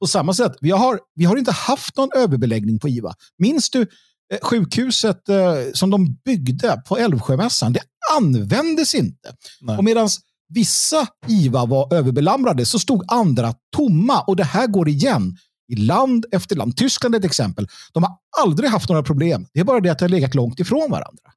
På 0.01 0.08
samma 0.08 0.34
sätt, 0.34 0.51
vi 0.62 0.72
har, 0.72 1.00
vi 1.16 1.25
har 1.25 1.38
inte 1.38 1.51
haft 1.51 1.98
någon 1.98 2.10
överbeläggning 2.16 2.80
på 2.80 2.90
IVA. 2.90 3.13
Minns 3.38 3.70
du 3.70 3.82
eh, 3.82 4.40
sjukhuset 4.42 5.30
eh, 5.30 5.56
som 5.74 5.90
de 5.90 6.18
byggde 6.25 6.82
på 6.88 6.98
Älvsjömässan? 6.98 7.74
Det 7.74 7.80
användes 8.17 8.96
inte. 8.96 9.36
Nej. 9.62 9.77
Och 9.77 9.84
medan 9.84 10.10
vissa 10.50 11.08
IVA 11.27 11.65
var 11.65 11.93
överbelamrade 11.93 12.65
så 12.65 12.79
stod 12.79 13.03
andra 13.08 13.53
tomma. 13.75 14.22
Och 14.22 14.36
det 14.36 14.43
här 14.43 14.67
går 14.67 14.89
igen 14.89 15.38
i 15.67 15.75
land 15.75 16.25
efter 16.31 16.55
land. 16.55 16.77
Tyskland 16.77 17.15
är 17.15 17.20
ett 17.20 17.25
exempel. 17.25 17.67
De 17.93 18.03
har 18.03 18.17
aldrig 18.41 18.70
haft 18.70 18.89
några 18.89 19.03
problem. 19.03 19.48
Det 19.53 19.60
är 19.60 19.63
bara 19.63 19.79
det 19.79 19.89
att 19.89 20.00
det 20.00 20.05
har 20.05 20.10
legat 20.10 20.36
långt 20.36 20.60
ifrån 20.60 20.91
varandra. 20.91 21.31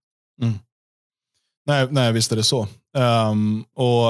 Nej, 1.66 1.88
nej, 1.90 2.12
visst 2.12 2.32
är 2.32 2.36
det 2.36 2.44
så. 2.44 2.68
Ehm, 2.96 3.64
och 3.74 4.06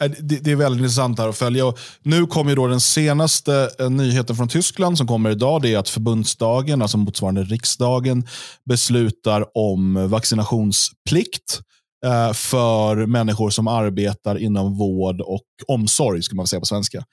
Äh, 0.00 0.10
det, 0.10 0.44
det 0.44 0.50
är 0.52 0.56
väldigt 0.56 0.80
intressant 0.80 1.18
här 1.18 1.28
att 1.28 1.38
följa. 1.38 1.66
Och 1.66 1.78
nu 2.02 2.26
kommer 2.26 2.50
ju 2.50 2.56
då 2.56 2.66
den 2.66 2.80
senaste 2.80 3.70
eh, 3.78 3.90
nyheten 3.90 4.36
från 4.36 4.48
Tyskland 4.48 4.98
som 4.98 5.06
kommer 5.06 5.30
idag. 5.30 5.62
Det 5.62 5.74
är 5.74 5.78
att 5.78 5.88
förbundsdagen, 5.88 6.82
alltså 6.82 6.98
motsvarande 6.98 7.42
riksdagen, 7.42 8.26
beslutar 8.64 9.46
om 9.54 10.08
vaccinationsplikt 10.08 11.60
eh, 12.06 12.32
för 12.32 13.06
människor 13.06 13.50
som 13.50 13.68
arbetar 13.68 14.38
inom 14.38 14.78
vård 14.78 15.20
och 15.20 15.46
omsorg, 15.68 16.22
ska 16.22 16.36
man 16.36 16.46
säga 16.46 16.60
på 16.60 16.66
svenska. 16.66 17.04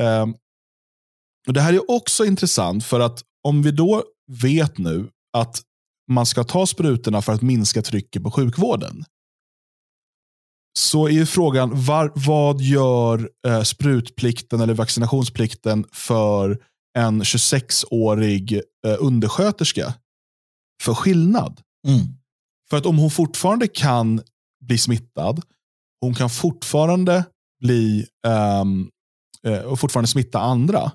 Ehm, 0.00 0.34
och 1.46 1.52
Det 1.52 1.60
här 1.60 1.72
är 1.72 1.90
också 1.90 2.24
intressant 2.24 2.84
för 2.84 3.00
att 3.00 3.22
om 3.44 3.62
vi 3.62 3.70
då 3.70 4.02
vet 4.42 4.78
nu 4.78 5.08
att 5.36 5.62
man 6.10 6.26
ska 6.26 6.44
ta 6.44 6.66
sprutorna 6.66 7.22
för 7.22 7.32
att 7.32 7.42
minska 7.42 7.82
trycket 7.82 8.22
på 8.22 8.30
sjukvården. 8.30 9.04
Så 10.78 11.06
är 11.06 11.12
ju 11.12 11.26
frågan, 11.26 11.70
var, 11.84 12.12
vad 12.14 12.60
gör 12.60 13.30
eh, 13.46 13.62
sprutplikten 13.62 14.60
eller 14.60 14.74
vaccinationsplikten 14.74 15.84
för 15.92 16.58
en 16.98 17.22
26-årig 17.22 18.52
eh, 18.86 18.96
undersköterska 18.98 19.94
för 20.82 20.94
skillnad? 20.94 21.60
För 22.70 22.76
att 22.76 22.86
om 22.86 22.98
hon 22.98 23.10
fortfarande 23.10 23.68
kan 23.68 24.22
bli 24.64 24.78
smittad, 24.78 25.42
hon 26.00 26.14
kan 26.14 26.30
fortfarande 26.30 27.24
bli 27.60 28.06
ehm, 28.26 28.88
eh, 29.46 29.60
och 29.60 29.80
fortfarande 29.80 30.08
smitta 30.08 30.40
andra, 30.40 30.92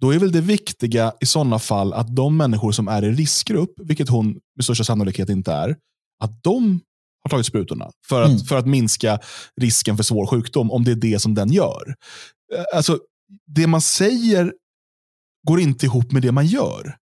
då 0.00 0.14
är 0.14 0.18
väl 0.18 0.32
det 0.32 0.40
viktiga 0.40 1.12
i 1.20 1.26
sådana 1.26 1.58
fall 1.58 1.92
att 1.92 2.16
de 2.16 2.36
människor 2.36 2.72
som 2.72 2.88
är 2.88 3.04
i 3.04 3.12
riskgrupp, 3.12 3.74
vilket 3.76 4.08
hon 4.08 4.40
med 4.56 4.64
största 4.64 4.84
sannolikhet 4.84 5.28
inte 5.28 5.52
är, 5.52 5.76
att 6.22 6.42
de 6.42 6.80
har 7.24 7.30
tagit 7.30 7.46
sprutorna 7.46 7.90
för 8.08 8.22
att, 8.22 8.30
Mm. 8.30 8.40
för 8.44 8.56
att 8.56 8.66
minska 8.66 9.18
risken 9.60 9.96
för 9.96 10.04
svår 10.04 10.26
sjukdom, 10.26 10.70
om 10.70 10.84
det 10.84 10.90
är 10.90 10.96
det 10.96 11.18
som 11.22 11.34
den 11.34 11.52
gör. 11.52 11.94
Eh, 12.54 12.64
Alltså, 12.76 12.98
det 13.46 13.66
man 13.66 13.80
säger 13.80 14.52
går 15.48 15.60
inte 15.60 15.86
ihop 15.86 16.12
med 16.12 16.22
det 16.22 16.32
man 16.32 16.46
gör. 16.46 16.96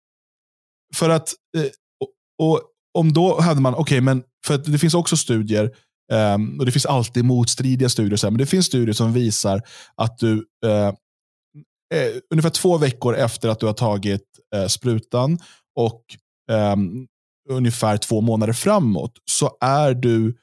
För 0.96 1.10
att, 1.10 1.34
eh, 1.58 1.64
och, 2.00 2.48
och 2.48 2.62
om 2.98 3.14
då 3.14 3.42
hade 3.42 3.62
man, 3.62 3.76
okej, 3.76 4.02
men 4.02 4.24
för 4.46 4.54
att 4.56 4.66
det 4.66 4.80
finns 4.80 4.94
också 4.94 5.18
studier, 5.18 5.76
ehm, 6.12 6.60
och 6.60 6.66
det 6.66 6.72
finns 6.72 6.86
alltid 6.86 7.26
motstridiga 7.26 7.90
studier, 7.90 8.18
så 8.18 8.28
här, 8.28 8.32
men 8.32 8.38
det 8.38 8.46
finns 8.46 8.66
studier 8.66 8.94
som 8.94 9.14
visar 9.14 9.62
att 9.96 10.18
du 10.18 10.46
eh, 10.66 10.88
eh, 11.94 12.14
ungefär 12.34 12.50
två 12.50 12.78
veckor 12.78 13.16
efter 13.16 13.50
att 13.50 13.60
du 13.60 13.66
har 13.66 13.74
tagit 13.74 14.24
eh, 14.56 14.68
sprutan 14.68 15.40
och 15.76 16.04
ehm, 16.52 17.08
ungefär 17.50 17.98
två 17.98 18.22
månader 18.22 18.54
framåt 18.54 19.14
så 19.32 19.58
är 19.62 19.94
du 19.94 20.38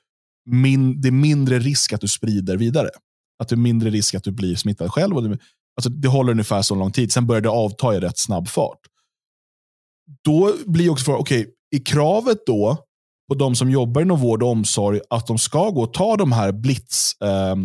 min, 0.50 1.00
det 1.00 1.08
är 1.08 1.12
mindre 1.12 1.58
risk 1.58 1.92
att 1.92 2.00
du 2.00 2.08
sprider 2.08 2.56
vidare. 2.56 2.88
Att 3.38 3.48
det 3.48 3.54
är 3.54 3.56
mindre 3.56 3.90
risk 3.90 4.14
att 4.14 4.24
du 4.24 4.30
blir 4.30 4.56
smittad 4.56 4.92
själv. 4.92 5.16
Och 5.16 5.28
det, 5.28 5.38
alltså 5.76 5.90
det 5.90 6.08
håller 6.08 6.30
ungefär 6.30 6.62
så 6.62 6.74
lång 6.74 6.92
tid. 6.92 7.12
Sen 7.12 7.26
börjar 7.26 7.40
det 7.40 7.48
avta 7.48 7.94
i 7.94 8.00
rätt 8.00 8.18
snabb 8.18 8.48
fart. 8.48 8.78
Då 10.24 10.54
blir 10.66 10.90
också 10.90 11.04
frågan, 11.04 11.20
okej, 11.20 11.54
är 11.70 11.84
kravet 11.84 12.38
då 12.46 12.76
på 13.28 13.34
de 13.34 13.54
som 13.54 13.70
jobbar 13.70 14.02
inom 14.02 14.20
vård 14.20 14.42
och 14.42 14.48
omsorg 14.48 15.00
att 15.10 15.26
de 15.26 15.38
ska 15.38 15.70
gå 15.70 15.82
och 15.82 15.94
ta 15.94 16.16
de 16.16 16.32
här 16.32 16.52
blitz, 16.52 17.20
eh, 17.20 17.56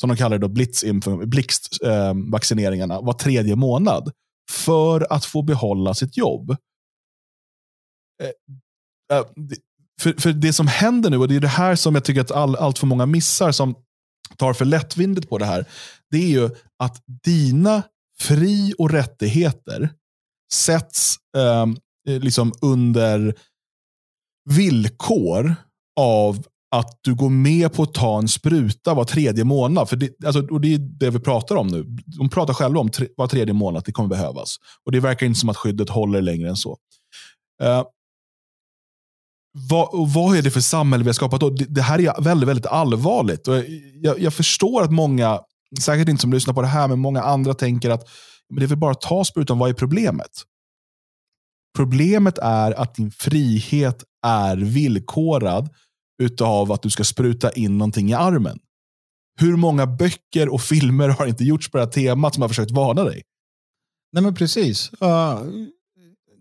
som 0.00 0.08
de 0.08 0.16
kallar 0.16 0.38
det, 0.38 0.46
då, 0.46 0.54
blitz- 0.54 1.26
blixtvaccineringarna 1.26 3.00
var 3.00 3.12
tredje 3.12 3.56
månad 3.56 4.12
för 4.50 5.12
att 5.12 5.24
få 5.24 5.42
behålla 5.42 5.94
sitt 5.94 6.16
jobb. 6.16 6.50
Eh, 6.50 6.56
Äh, 9.12 9.22
för, 10.00 10.20
för 10.20 10.32
det 10.32 10.52
som 10.52 10.66
händer 10.66 11.10
nu, 11.10 11.16
och 11.16 11.28
det 11.28 11.36
är 11.36 11.40
det 11.40 11.48
här 11.48 11.76
som 11.76 11.94
jag 11.94 12.04
tycker 12.04 12.20
att 12.20 12.30
all, 12.30 12.56
allt 12.56 12.78
för 12.78 12.86
många 12.86 13.06
missar 13.06 13.52
som 13.52 13.74
tar 14.36 14.52
för 14.52 14.64
lättvindigt 14.64 15.28
på 15.28 15.38
det 15.38 15.44
här, 15.44 15.64
det 16.10 16.16
är 16.16 16.28
ju 16.28 16.50
att 16.78 17.02
dina 17.24 17.82
fri 18.18 18.74
och 18.78 18.90
rättigheter 18.90 19.90
sätts 20.52 21.16
ehm, 21.36 21.76
eh, 22.08 22.20
liksom 22.20 22.52
under 22.62 23.34
villkor 24.50 25.56
av 26.00 26.46
att 26.76 26.98
du 27.00 27.14
går 27.14 27.30
med 27.30 27.72
på 27.72 27.82
att 27.82 27.94
ta 27.94 28.18
en 28.18 28.28
spruta 28.28 28.94
var 28.94 29.04
tredje 29.04 29.44
månad. 29.44 29.88
För 29.88 29.96
det, 29.96 30.24
alltså, 30.24 30.46
och 30.46 30.60
det 30.60 30.74
är 30.74 30.78
det 30.78 31.10
vi 31.10 31.18
pratar 31.18 31.56
om 31.56 31.66
nu. 31.66 31.84
De 32.06 32.28
pratar 32.28 32.54
själva 32.54 32.80
om 32.80 32.90
tre, 32.90 33.08
var 33.16 33.26
tredje 33.26 33.54
månad 33.54 33.78
att 33.78 33.84
det 33.84 33.92
kommer 33.92 34.08
behövas. 34.08 34.56
Och 34.84 34.92
Det 34.92 35.00
verkar 35.00 35.26
inte 35.26 35.40
som 35.40 35.48
att 35.48 35.56
skyddet 35.56 35.88
håller 35.88 36.22
längre 36.22 36.48
än 36.48 36.56
så. 36.56 36.78
Eh, 37.62 37.84
vad, 39.54 40.12
vad 40.14 40.36
är 40.36 40.42
det 40.42 40.50
för 40.50 40.60
samhälle 40.60 41.04
vi 41.04 41.08
har 41.08 41.14
skapat 41.14 41.40
då? 41.40 41.50
Det, 41.50 41.64
det 41.64 41.82
här 41.82 42.00
är 42.00 42.22
väldigt, 42.22 42.48
väldigt 42.48 42.66
allvarligt. 42.66 43.48
Och 43.48 43.56
jag, 43.56 43.64
jag, 44.02 44.20
jag 44.20 44.34
förstår 44.34 44.82
att 44.82 44.92
många, 44.92 45.40
säkert 45.80 46.08
inte 46.08 46.20
som 46.20 46.32
lyssnar 46.32 46.54
på 46.54 46.62
det 46.62 46.68
här, 46.68 46.88
men 46.88 46.98
många 46.98 47.22
andra 47.22 47.54
tänker 47.54 47.90
att 47.90 48.08
men 48.48 48.58
det 48.58 48.66
är 48.66 48.68
väl 48.68 48.78
bara 48.78 48.90
att 48.90 49.00
ta 49.00 49.24
sprutan, 49.24 49.58
vad 49.58 49.70
är 49.70 49.74
problemet? 49.74 50.42
Problemet 51.76 52.38
är 52.38 52.80
att 52.80 52.94
din 52.94 53.10
frihet 53.10 54.04
är 54.26 54.56
villkorad 54.56 55.68
utav 56.22 56.72
att 56.72 56.82
du 56.82 56.90
ska 56.90 57.04
spruta 57.04 57.50
in 57.50 57.78
någonting 57.78 58.10
i 58.10 58.14
armen. 58.14 58.58
Hur 59.40 59.56
många 59.56 59.86
böcker 59.86 60.48
och 60.48 60.60
filmer 60.60 61.08
har 61.08 61.26
inte 61.26 61.44
gjorts 61.44 61.70
på 61.70 61.78
det 61.78 61.84
här 61.84 61.90
temat 61.90 62.34
som 62.34 62.42
har 62.42 62.48
försökt 62.48 62.70
varna 62.70 63.04
dig? 63.04 63.22
Nej 64.12 64.22
men 64.22 64.34
precis. 64.34 64.90
Uh, 65.02 65.42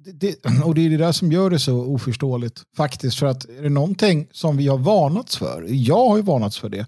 det, 0.05 0.45
och 0.65 0.75
det 0.75 0.85
är 0.85 0.89
det 0.89 0.97
där 0.97 1.11
som 1.11 1.31
gör 1.31 1.49
det 1.49 1.59
så 1.59 1.85
oförståeligt. 1.85 2.63
Faktiskt, 2.77 3.19
för 3.19 3.25
att 3.25 3.45
är 3.45 3.63
det 3.63 3.69
någonting 3.69 4.27
som 4.31 4.57
vi 4.57 4.67
har 4.67 4.77
varnats 4.77 5.37
för, 5.37 5.65
jag 5.69 6.09
har 6.09 6.17
ju 6.17 6.23
varnats 6.23 6.57
för 6.57 6.69
det, 6.69 6.87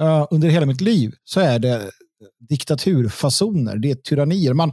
uh, 0.00 0.26
under 0.30 0.48
hela 0.48 0.66
mitt 0.66 0.80
liv, 0.80 1.14
så 1.24 1.40
är 1.40 1.58
det 1.58 1.90
diktaturfasoner, 2.48 3.76
det 3.76 3.90
är 3.90 3.94
tyrannier. 3.94 4.54
Man, 4.54 4.72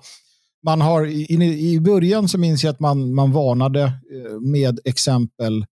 man 0.64 0.82
har, 0.82 1.06
i, 1.06 1.74
I 1.74 1.80
början 1.80 2.28
så 2.28 2.38
minns 2.38 2.64
jag 2.64 2.72
att 2.72 2.80
man, 2.80 3.14
man 3.14 3.32
varnade 3.32 3.84
eh, 3.84 4.40
med 4.42 4.80
exempel 4.86 5.66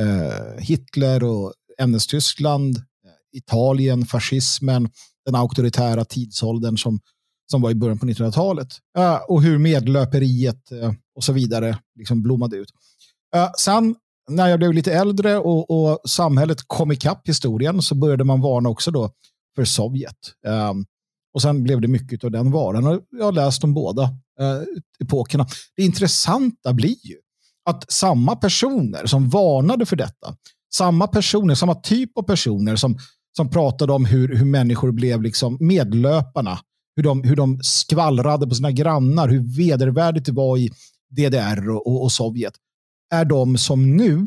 uh, 0.00 0.58
Hitler 0.58 1.24
och 1.24 1.52
NS-Tyskland, 1.78 2.82
Italien, 3.32 4.06
fascismen, 4.06 4.90
den 5.26 5.34
auktoritära 5.34 6.04
tidsåldern 6.04 6.78
som, 6.78 7.00
som 7.50 7.62
var 7.62 7.70
i 7.70 7.74
början 7.74 7.98
på 7.98 8.06
1900-talet. 8.06 8.68
Eh, 8.98 9.16
och 9.28 9.42
hur 9.42 9.58
medlöperiet 9.58 10.72
eh, 10.72 10.92
och 11.16 11.24
så 11.24 11.32
vidare 11.32 11.78
liksom 11.98 12.22
blommade 12.22 12.56
ut. 12.56 12.70
Eh, 13.34 13.50
sen 13.58 13.94
när 14.30 14.48
jag 14.48 14.58
blev 14.58 14.72
lite 14.72 14.92
äldre 14.92 15.38
och, 15.38 15.70
och 15.70 16.10
samhället 16.10 16.58
kom 16.66 16.92
ikapp 16.92 17.28
historien 17.28 17.82
så 17.82 17.94
började 17.94 18.24
man 18.24 18.40
varna 18.40 18.68
också 18.68 18.90
då 18.90 19.10
för 19.56 19.64
Sovjet. 19.64 20.16
Um, 20.46 20.84
och 21.34 21.42
sen 21.42 21.62
blev 21.62 21.80
det 21.80 21.88
mycket 21.88 22.24
av 22.24 22.30
den 22.30 22.50
varan. 22.50 22.86
Och 22.86 23.00
jag 23.10 23.24
har 23.24 23.32
läst 23.32 23.64
om 23.64 23.74
båda 23.74 24.10
epokerna. 25.00 25.46
Det 25.76 25.82
intressanta 25.82 26.72
blir 26.72 27.06
ju 27.06 27.16
att 27.70 27.92
samma 27.92 28.36
personer 28.36 29.06
som 29.06 29.28
varnade 29.28 29.86
för 29.86 29.96
detta, 29.96 30.36
samma 30.74 31.06
personer, 31.06 31.54
samma 31.54 31.74
typ 31.74 32.18
av 32.18 32.22
personer 32.22 32.76
som, 32.76 32.98
som 33.36 33.50
pratade 33.50 33.92
om 33.92 34.04
hur, 34.04 34.36
hur 34.36 34.44
människor 34.44 34.92
blev 34.92 35.22
liksom 35.22 35.56
medlöparna, 35.60 36.58
hur 36.96 37.02
de, 37.02 37.22
hur 37.22 37.36
de 37.36 37.60
skvallrade 37.62 38.46
på 38.46 38.54
sina 38.54 38.70
grannar, 38.70 39.28
hur 39.28 39.56
vedervärdigt 39.56 40.26
det 40.26 40.32
var 40.32 40.58
i 40.58 40.70
DDR 41.10 41.70
och, 41.70 41.86
och, 41.86 42.02
och 42.02 42.12
Sovjet, 42.12 42.54
är 43.12 43.24
de 43.24 43.58
som 43.58 43.96
nu 43.96 44.26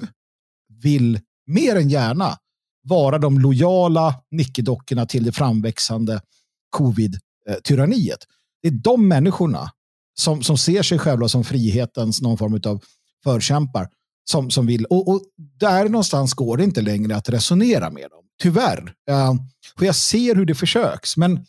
vill 0.82 1.20
mer 1.48 1.76
än 1.76 1.90
gärna 1.90 2.38
vara 2.84 3.18
de 3.18 3.40
lojala 3.40 4.16
nickedockorna 4.32 5.06
till 5.06 5.24
det 5.24 5.32
framväxande 5.32 6.22
covid-tyranniet. 6.70 8.20
Det 8.62 8.68
är 8.68 8.72
de 8.72 9.08
människorna 9.08 9.72
som, 10.20 10.44
som 10.44 10.58
ser 10.58 10.84
sig 10.84 11.00
själva 11.00 11.28
som 11.28 11.44
frihetens 11.44 12.22
någon 12.22 12.38
form 12.38 12.60
av 12.66 12.84
förkämpar 13.24 13.90
som, 14.30 14.52
som 14.52 14.66
vill. 14.66 14.86
Och, 14.86 15.08
och 15.08 15.22
där 15.60 15.90
någonstans 15.90 16.34
går 16.34 16.58
det 16.58 16.64
inte 16.64 16.82
längre 16.82 17.16
att 17.16 17.30
resonera 17.30 17.90
med 17.90 18.10
dem. 18.10 18.24
Tyvärr. 18.42 18.94
Eh, 19.10 19.30
uh, 19.30 19.36
för 19.78 19.86
jag 19.86 19.96
ser 19.96 20.36
hur 20.36 20.46
det 20.46 20.56
försöks. 20.56 21.18
Men 21.18 21.46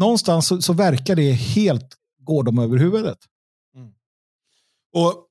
någonstans 0.00 0.46
så, 0.46 0.62
så 0.62 0.72
verkar 0.72 1.16
det 1.16 1.32
helt 1.32 1.96
gå 2.22 2.42
dem 2.42 2.58
över 2.58 2.76
huvudet. 2.76 3.18
Mm. 3.76 3.90
Och 4.96 5.26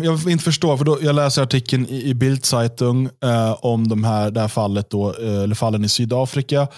jag 0.00 0.30
inte 0.30 0.44
förstå, 0.44 0.76
för 0.76 0.84
då, 0.84 0.98
jag 1.02 1.14
läser 1.14 1.42
artikeln 1.42 1.86
i, 1.86 2.08
i 2.08 2.14
Bildzeitung 2.14 3.08
eh, 3.24 3.64
om 3.64 3.88
de 3.88 4.04
här, 4.04 4.30
det 4.30 4.40
här 4.40 4.48
fallet, 4.48 4.90
då, 4.90 5.14
eh, 5.14 5.42
eller 5.42 5.54
fallen 5.54 5.84
i 5.84 5.88
Sydafrika. 5.88 6.68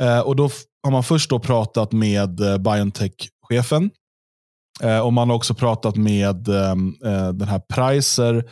Eh, 0.00 0.20
och 0.20 0.36
Då 0.36 0.50
har 0.82 0.90
man 0.90 1.02
först 1.02 1.30
då 1.30 1.38
pratat 1.38 1.92
med 1.92 2.40
eh, 2.40 2.58
Biontech-chefen. 2.58 3.90
Eh, 4.82 5.00
och 5.00 5.12
Man 5.12 5.28
har 5.28 5.36
också 5.36 5.54
pratat 5.54 5.96
med 5.96 6.48
ehm, 6.48 6.94
eh, 7.04 7.28
den 7.28 7.48
här 7.48 7.58
Preiser, 7.58 8.44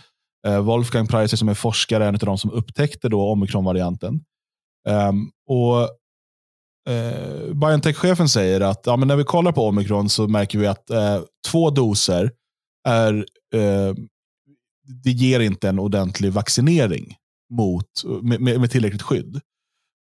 eh, 0.47 0.61
Wolfgang 0.61 1.07
Preiser 1.07 1.37
som 1.37 1.49
är 1.49 1.55
forskare, 1.55 2.07
en 2.07 2.15
av 2.15 2.19
de 2.19 2.39
som 2.39 2.51
upptäckte 2.51 3.09
då 3.09 3.31
omikronvarianten. 3.31 4.21
Ehm, 4.89 5.31
och 5.49 5.89
eh, 6.89 7.55
Biontech-chefen 7.55 8.29
säger 8.29 8.61
att 8.61 8.83
ja, 8.87 8.97
men 8.97 9.09
när 9.09 9.17
vi 9.17 9.25
kollar 9.25 9.53
på 9.53 9.67
omikron 9.67 10.09
så 10.09 10.29
märker 10.29 10.59
vi 10.59 10.67
att 10.67 10.91
eh, 10.91 11.21
två 11.47 11.71
doser 11.71 12.31
är, 12.89 13.15
eh, 13.55 13.95
det 15.05 15.11
ger 15.11 15.41
inte 15.41 15.69
en 15.69 15.79
ordentlig 15.79 16.33
vaccinering 16.33 17.17
mot, 17.53 17.89
med, 18.23 18.61
med 18.61 18.71
tillräckligt 18.71 19.03
skydd. 19.03 19.41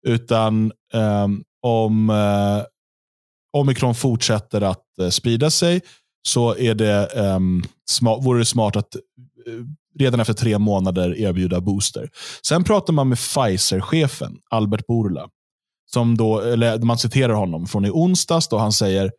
Utan 0.08 0.72
eh, 0.94 1.28
om 1.62 2.10
eh, 2.10 2.64
omikron 3.58 3.96
fortsätter 3.96 4.62
att 4.62 5.00
eh, 5.00 5.10
sprida 5.10 5.50
sig 5.50 5.82
så 6.28 6.56
är 6.56 6.76
det, 6.76 7.16
eh, 7.16 7.40
smart, 7.90 8.26
vore 8.26 8.40
det 8.40 8.46
smart 8.46 8.76
att 8.76 8.96
eh, 8.96 9.02
redan 10.00 10.20
efter 10.20 10.34
tre 10.34 10.60
månader 10.60 11.18
erbjuda 11.18 11.62
booster. 11.62 12.10
Sen 12.48 12.64
pratar 12.64 12.94
man 12.94 13.10
med 13.10 13.18
Pfizer-chefen, 13.18 14.38
Albert 14.50 14.88
Borla, 14.88 15.30
som 15.86 16.18
då, 16.18 16.40
eller 16.40 16.80
man 16.80 16.98
citerar 16.98 17.34
honom 17.34 17.68
från 17.68 17.86
i 17.86 17.90
onsdags 17.90 18.48
då 18.48 18.58
han 18.58 18.74
säger 18.74 19.12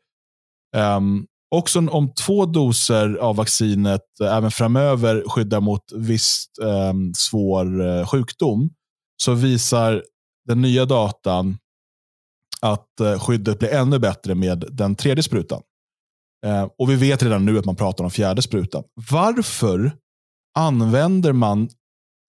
um, 0.76 1.26
också 1.54 1.78
om 1.78 2.12
två 2.14 2.46
doser 2.46 3.14
av 3.14 3.36
vaccinet 3.36 4.20
eh, 4.20 4.36
även 4.36 4.50
framöver 4.50 5.24
skyddar 5.28 5.60
mot 5.60 5.92
viss 5.92 6.46
um, 6.60 6.68
ehm, 6.68 7.14
svår 7.14 7.80
uh, 7.80 8.06
sjukdom 8.06 8.70
så 9.22 9.34
visar 9.34 10.04
den 10.48 10.62
nya 10.62 10.84
datan 10.84 11.58
att 12.60 12.88
uh, 13.00 13.18
skyddet 13.18 13.58
blir 13.58 13.72
ännu 13.72 13.98
bättre 13.98 14.34
med 14.34 14.64
den 14.70 14.96
tredje 14.96 15.22
sprutan. 15.22 15.62
Uh, 16.46 16.68
och 16.78 16.90
Vi 16.90 16.94
vet 16.94 17.22
redan 17.22 17.44
nu 17.44 17.58
att 17.58 17.64
man 17.64 17.76
pratar 17.76 18.04
om 18.04 18.10
fjärde 18.10 18.42
sprutan. 18.42 18.84
Varför 19.10 19.96
använder 20.58 21.32
man 21.32 21.68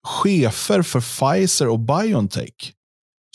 chefer 0.08 0.82
för 0.82 1.02
Pfizer 1.02 1.67
och 1.67 1.80
Biontech 1.80 2.74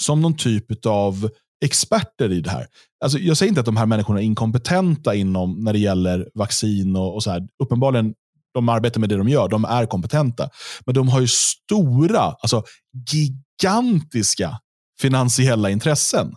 som 0.00 0.20
någon 0.20 0.36
typ 0.36 0.86
av 0.86 1.30
experter 1.64 2.32
i 2.32 2.40
det 2.40 2.50
här. 2.50 2.66
Alltså, 3.04 3.18
jag 3.18 3.36
säger 3.36 3.48
inte 3.48 3.60
att 3.60 3.66
de 3.66 3.76
här 3.76 3.86
människorna 3.86 4.20
är 4.20 4.24
inkompetenta 4.24 5.14
inom 5.14 5.64
när 5.64 5.72
det 5.72 5.78
gäller 5.78 6.30
vaccin 6.34 6.96
och, 6.96 7.14
och 7.14 7.22
så 7.22 7.30
här. 7.30 7.48
Uppenbarligen, 7.62 8.14
de 8.54 8.68
arbetar 8.68 9.00
med 9.00 9.08
det 9.08 9.16
de 9.16 9.28
gör. 9.28 9.48
De 9.48 9.64
är 9.64 9.86
kompetenta. 9.86 10.50
Men 10.86 10.94
de 10.94 11.08
har 11.08 11.20
ju 11.20 11.28
stora, 11.28 12.20
alltså 12.20 12.64
gigantiska 13.10 14.60
finansiella 15.00 15.70
intressen 15.70 16.34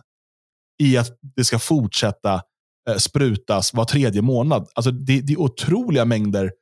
i 0.82 0.96
att 0.96 1.10
det 1.36 1.44
ska 1.44 1.58
fortsätta 1.58 2.42
eh, 2.90 2.96
sprutas 2.96 3.74
var 3.74 3.84
tredje 3.84 4.22
månad. 4.22 4.68
Alltså 4.74 4.90
det, 4.90 5.20
det 5.20 5.32
är 5.32 5.40
otroliga 5.40 6.04
mängder 6.04 6.52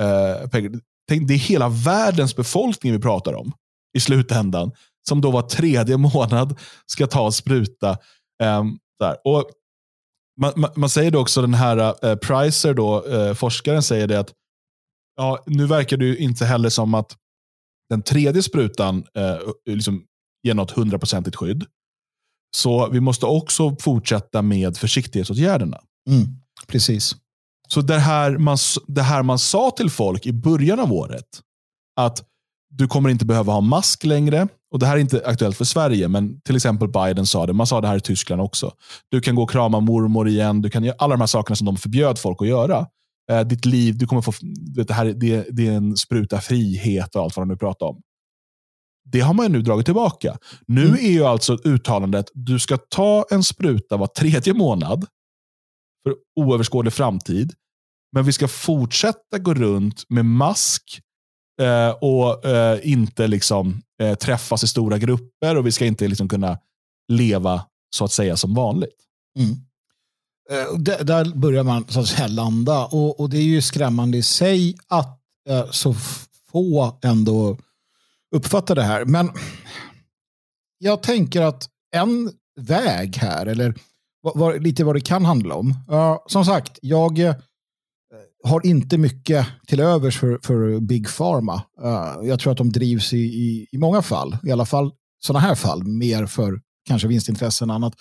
eh, 0.00 0.48
pengar. 0.48 0.72
Tänk, 1.08 1.28
det 1.28 1.34
är 1.34 1.38
hela 1.38 1.68
världens 1.68 2.36
befolkning 2.36 2.92
vi 2.92 2.98
pratar 2.98 3.34
om 3.34 3.52
i 3.96 4.00
slutändan. 4.00 4.72
Som 5.08 5.20
då 5.20 5.30
var 5.30 5.42
tredje 5.42 5.96
månad 5.96 6.58
ska 6.86 7.06
ta 7.06 7.26
en 7.26 7.32
spruta. 7.32 7.98
Um, 8.42 8.78
där. 8.98 9.16
Och 9.24 9.50
man, 10.40 10.52
man, 10.56 10.70
man, 10.76 10.90
säger 10.90 11.10
då 11.10 11.20
också, 11.20 11.40
den 11.40 11.54
här 11.54 12.06
uh, 12.06 12.16
Pricer, 12.16 12.74
då, 12.74 13.04
uh, 13.04 13.34
forskaren, 13.34 13.82
säger 13.82 14.06
det 14.06 14.20
att 14.20 14.32
ja, 15.16 15.44
nu 15.46 15.66
verkar 15.66 15.96
det 15.96 16.04
ju 16.04 16.16
inte 16.16 16.44
heller 16.44 16.68
som 16.68 16.94
att 16.94 17.16
den 17.90 18.02
tredje 18.02 18.42
sprutan 18.42 18.96
uh, 18.96 19.52
liksom 19.66 20.04
ger 20.42 20.54
något 20.54 20.70
hundraprocentigt 20.70 21.36
skydd. 21.36 21.64
Så 22.56 22.88
vi 22.88 23.00
måste 23.00 23.26
också 23.26 23.76
fortsätta 23.80 24.42
med 24.42 24.76
försiktighetsåtgärderna. 24.76 25.80
Mm, 26.10 26.26
precis. 26.66 27.16
Så 27.68 27.80
det 27.80 27.98
här, 27.98 28.38
man, 28.38 28.58
det 28.86 29.02
här 29.02 29.22
man 29.22 29.38
sa 29.38 29.70
till 29.70 29.90
folk 29.90 30.26
i 30.26 30.32
början 30.32 30.80
av 30.80 30.92
året, 30.92 31.26
att 31.96 32.24
du 32.70 32.88
kommer 32.88 33.10
inte 33.10 33.24
behöva 33.24 33.52
ha 33.52 33.60
mask 33.60 34.04
längre. 34.04 34.48
Och 34.72 34.78
Det 34.78 34.86
här 34.86 34.96
är 34.96 35.00
inte 35.00 35.22
aktuellt 35.26 35.56
för 35.56 35.64
Sverige, 35.64 36.08
men 36.08 36.40
till 36.40 36.56
exempel 36.56 36.88
Biden 36.88 37.26
sa 37.26 37.46
det. 37.46 37.52
Man 37.52 37.66
sa 37.66 37.80
det 37.80 37.88
här 37.88 37.96
i 37.96 38.00
Tyskland 38.00 38.42
också. 38.42 38.72
Du 39.10 39.20
kan 39.20 39.34
gå 39.34 39.42
och 39.42 39.50
krama 39.50 39.80
mormor 39.80 40.28
igen. 40.28 40.62
Du 40.62 40.70
kan 40.70 40.84
göra 40.84 40.96
alla 40.98 41.14
de 41.14 41.20
här 41.20 41.26
sakerna 41.26 41.56
som 41.56 41.64
de 41.64 41.76
förbjöd 41.76 42.18
folk 42.18 42.42
att 42.42 42.48
göra. 42.48 42.86
Eh, 43.30 43.40
ditt 43.40 43.64
liv, 43.64 43.98
du 43.98 44.06
kommer 44.06 44.22
få, 44.22 44.32
det, 44.86 44.90
här, 44.90 45.04
det, 45.04 45.46
det 45.50 45.66
är 45.66 45.72
en 45.72 45.96
spruta 45.96 46.40
frihet 46.40 47.16
och 47.16 47.22
allt 47.22 47.36
vad 47.36 47.46
de 47.46 47.48
nu 47.48 47.56
pratar 47.56 47.86
om. 47.86 48.00
Det 49.04 49.20
har 49.20 49.34
man 49.34 49.52
nu 49.52 49.62
dragit 49.62 49.84
tillbaka. 49.84 50.38
Nu 50.66 50.84
mm. 50.84 50.94
är 50.94 51.10
ju 51.10 51.24
alltså 51.24 51.58
uttalandet, 51.64 52.26
du 52.34 52.58
ska 52.58 52.76
ta 52.76 53.24
en 53.30 53.44
spruta 53.44 53.96
var 53.96 54.06
tredje 54.06 54.54
månad 54.54 55.06
för 56.06 56.16
oöverskådlig 56.40 56.92
framtid. 56.92 57.52
Men 58.12 58.24
vi 58.24 58.32
ska 58.32 58.48
fortsätta 58.48 59.38
gå 59.38 59.54
runt 59.54 60.04
med 60.08 60.24
mask 60.24 61.00
eh, 61.62 61.90
och 61.90 62.44
eh, 62.44 62.80
inte 62.82 63.26
liksom, 63.26 63.82
eh, 64.02 64.14
träffas 64.14 64.64
i 64.64 64.68
stora 64.68 64.98
grupper 64.98 65.56
och 65.56 65.66
vi 65.66 65.72
ska 65.72 65.86
inte 65.86 66.08
liksom 66.08 66.28
kunna 66.28 66.58
leva 67.08 67.64
så 67.90 68.04
att 68.04 68.12
säga 68.12 68.36
som 68.36 68.54
vanligt. 68.54 68.96
Mm. 69.38 69.50
Eh, 70.50 70.78
där 71.04 71.34
börjar 71.34 71.62
man 71.62 71.84
så 71.88 72.00
att 72.00 72.08
säga 72.08 72.28
landa 72.28 72.86
och, 72.86 73.20
och 73.20 73.30
det 73.30 73.38
är 73.38 73.42
ju 73.42 73.62
skrämmande 73.62 74.18
i 74.18 74.22
sig 74.22 74.76
att 74.88 75.20
eh, 75.48 75.70
så 75.70 75.94
få 76.52 76.98
ändå 77.02 77.58
uppfattar 78.34 78.74
det 78.74 78.82
här. 78.82 79.04
Men 79.04 79.30
jag 80.78 81.02
tänker 81.02 81.42
att 81.42 81.68
en 81.96 82.32
väg 82.60 83.16
här, 83.16 83.46
eller 83.46 83.74
var, 84.22 84.58
lite 84.58 84.84
vad 84.84 84.96
det 84.96 85.00
kan 85.00 85.24
handla 85.24 85.54
om. 85.54 85.68
Uh, 85.90 86.18
som 86.26 86.44
sagt, 86.44 86.78
jag 86.82 87.18
uh, 87.18 87.34
har 88.44 88.66
inte 88.66 88.98
mycket 88.98 89.46
till 89.66 89.80
övers 89.80 90.18
för, 90.18 90.38
för 90.42 90.80
Big 90.80 91.08
Pharma. 91.16 91.62
Uh, 91.84 92.28
jag 92.28 92.40
tror 92.40 92.52
att 92.52 92.58
de 92.58 92.72
drivs 92.72 93.12
i, 93.12 93.18
i, 93.18 93.66
i 93.72 93.78
många 93.78 94.02
fall, 94.02 94.36
i 94.42 94.52
alla 94.52 94.66
fall 94.66 94.92
sådana 95.20 95.40
här 95.40 95.54
fall, 95.54 95.84
mer 95.84 96.26
för 96.26 96.60
kanske 96.88 97.08
vinstintressen 97.08 97.70
än 97.70 97.74
annat. 97.74 97.94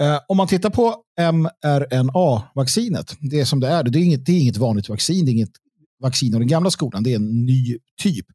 Eh, 0.00 0.18
om 0.28 0.36
man 0.36 0.46
tittar 0.46 0.70
på 0.70 0.96
mRNA-vaccinet, 1.32 3.16
det 3.20 3.40
är 3.40 3.44
som 3.44 3.60
det 3.60 3.68
är, 3.68 3.82
det 3.82 3.98
är, 3.98 4.02
inget, 4.02 4.26
det 4.26 4.32
är 4.32 4.40
inget 4.40 4.56
vanligt 4.56 4.88
vaccin, 4.88 5.24
det 5.24 5.30
är 5.30 5.32
inget 5.32 5.56
vaccin 6.02 6.34
av 6.34 6.40
den 6.40 6.48
gamla 6.48 6.70
skolan, 6.70 7.02
det 7.02 7.12
är 7.12 7.16
en 7.16 7.46
ny 7.46 7.78
typ. 8.02 8.26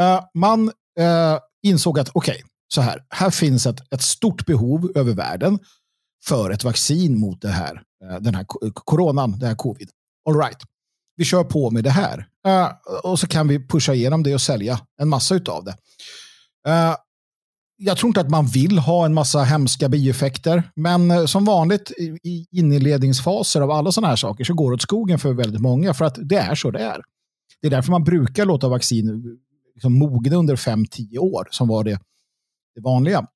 Eh, 0.00 0.20
man 0.34 0.72
insåg 1.62 1.98
att 1.98 2.10
okej, 2.14 2.34
okay, 2.34 2.42
så 2.74 2.80
här, 2.80 3.04
här 3.08 3.30
finns 3.30 3.66
ett, 3.66 3.92
ett 3.92 4.02
stort 4.02 4.46
behov 4.46 4.92
över 4.94 5.12
världen 5.12 5.58
för 6.24 6.50
ett 6.50 6.64
vaccin 6.64 7.18
mot 7.18 7.40
det 7.40 7.48
här, 7.48 7.82
den 8.20 8.34
här 8.34 8.44
coronan, 8.74 9.38
det 9.38 9.46
här 9.46 9.54
covid. 9.54 9.90
All 10.28 10.36
right. 10.36 10.58
Vi 11.16 11.24
kör 11.24 11.44
på 11.44 11.70
med 11.70 11.84
det 11.84 11.90
här. 11.90 12.28
Uh, 12.46 12.70
och 13.04 13.18
så 13.18 13.26
kan 13.26 13.48
vi 13.48 13.66
pusha 13.68 13.94
igenom 13.94 14.22
det 14.22 14.34
och 14.34 14.40
sälja 14.40 14.80
en 15.00 15.08
massa 15.08 15.34
av 15.34 15.64
det. 15.64 15.76
Uh, 16.68 16.96
jag 17.76 17.96
tror 17.96 18.08
inte 18.08 18.20
att 18.20 18.30
man 18.30 18.46
vill 18.46 18.78
ha 18.78 19.04
en 19.04 19.14
massa 19.14 19.42
hemska 19.42 19.88
bieffekter, 19.88 20.62
men 20.76 21.10
eh, 21.10 21.26
som 21.26 21.44
vanligt 21.44 21.90
i, 22.22 22.46
inledningsfaser 22.50 23.60
av 23.60 23.70
alla 23.70 23.92
sådana 23.92 24.08
här 24.08 24.16
saker 24.16 24.44
så 24.44 24.54
går 24.54 24.70
det 24.70 24.74
åt 24.74 24.82
skogen 24.82 25.18
för 25.18 25.32
väldigt 25.32 25.60
många 25.60 25.94
för 25.94 26.04
att 26.04 26.18
det 26.22 26.36
är 26.36 26.54
så 26.54 26.70
det 26.70 26.82
är. 26.82 27.02
Det 27.60 27.66
är 27.66 27.70
därför 27.70 27.90
man 27.90 28.04
brukar 28.04 28.46
låta 28.46 28.68
vaccin 28.68 29.38
liksom, 29.74 29.98
mogna 29.98 30.36
under 30.36 30.56
5-10 30.56 31.18
år 31.18 31.48
som 31.50 31.68
var 31.68 31.84
det, 31.84 31.98
det 32.74 32.80
vanliga. 32.80 33.26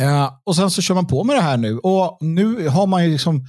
Eh, 0.00 0.32
och 0.44 0.56
sen 0.56 0.70
så 0.70 0.82
kör 0.82 0.94
man 0.94 1.06
på 1.06 1.24
med 1.24 1.36
det 1.36 1.42
här 1.42 1.56
nu. 1.56 1.78
Och 1.78 2.18
nu 2.20 2.68
har 2.68 2.86
man 2.86 3.04
ju 3.04 3.10
liksom, 3.10 3.46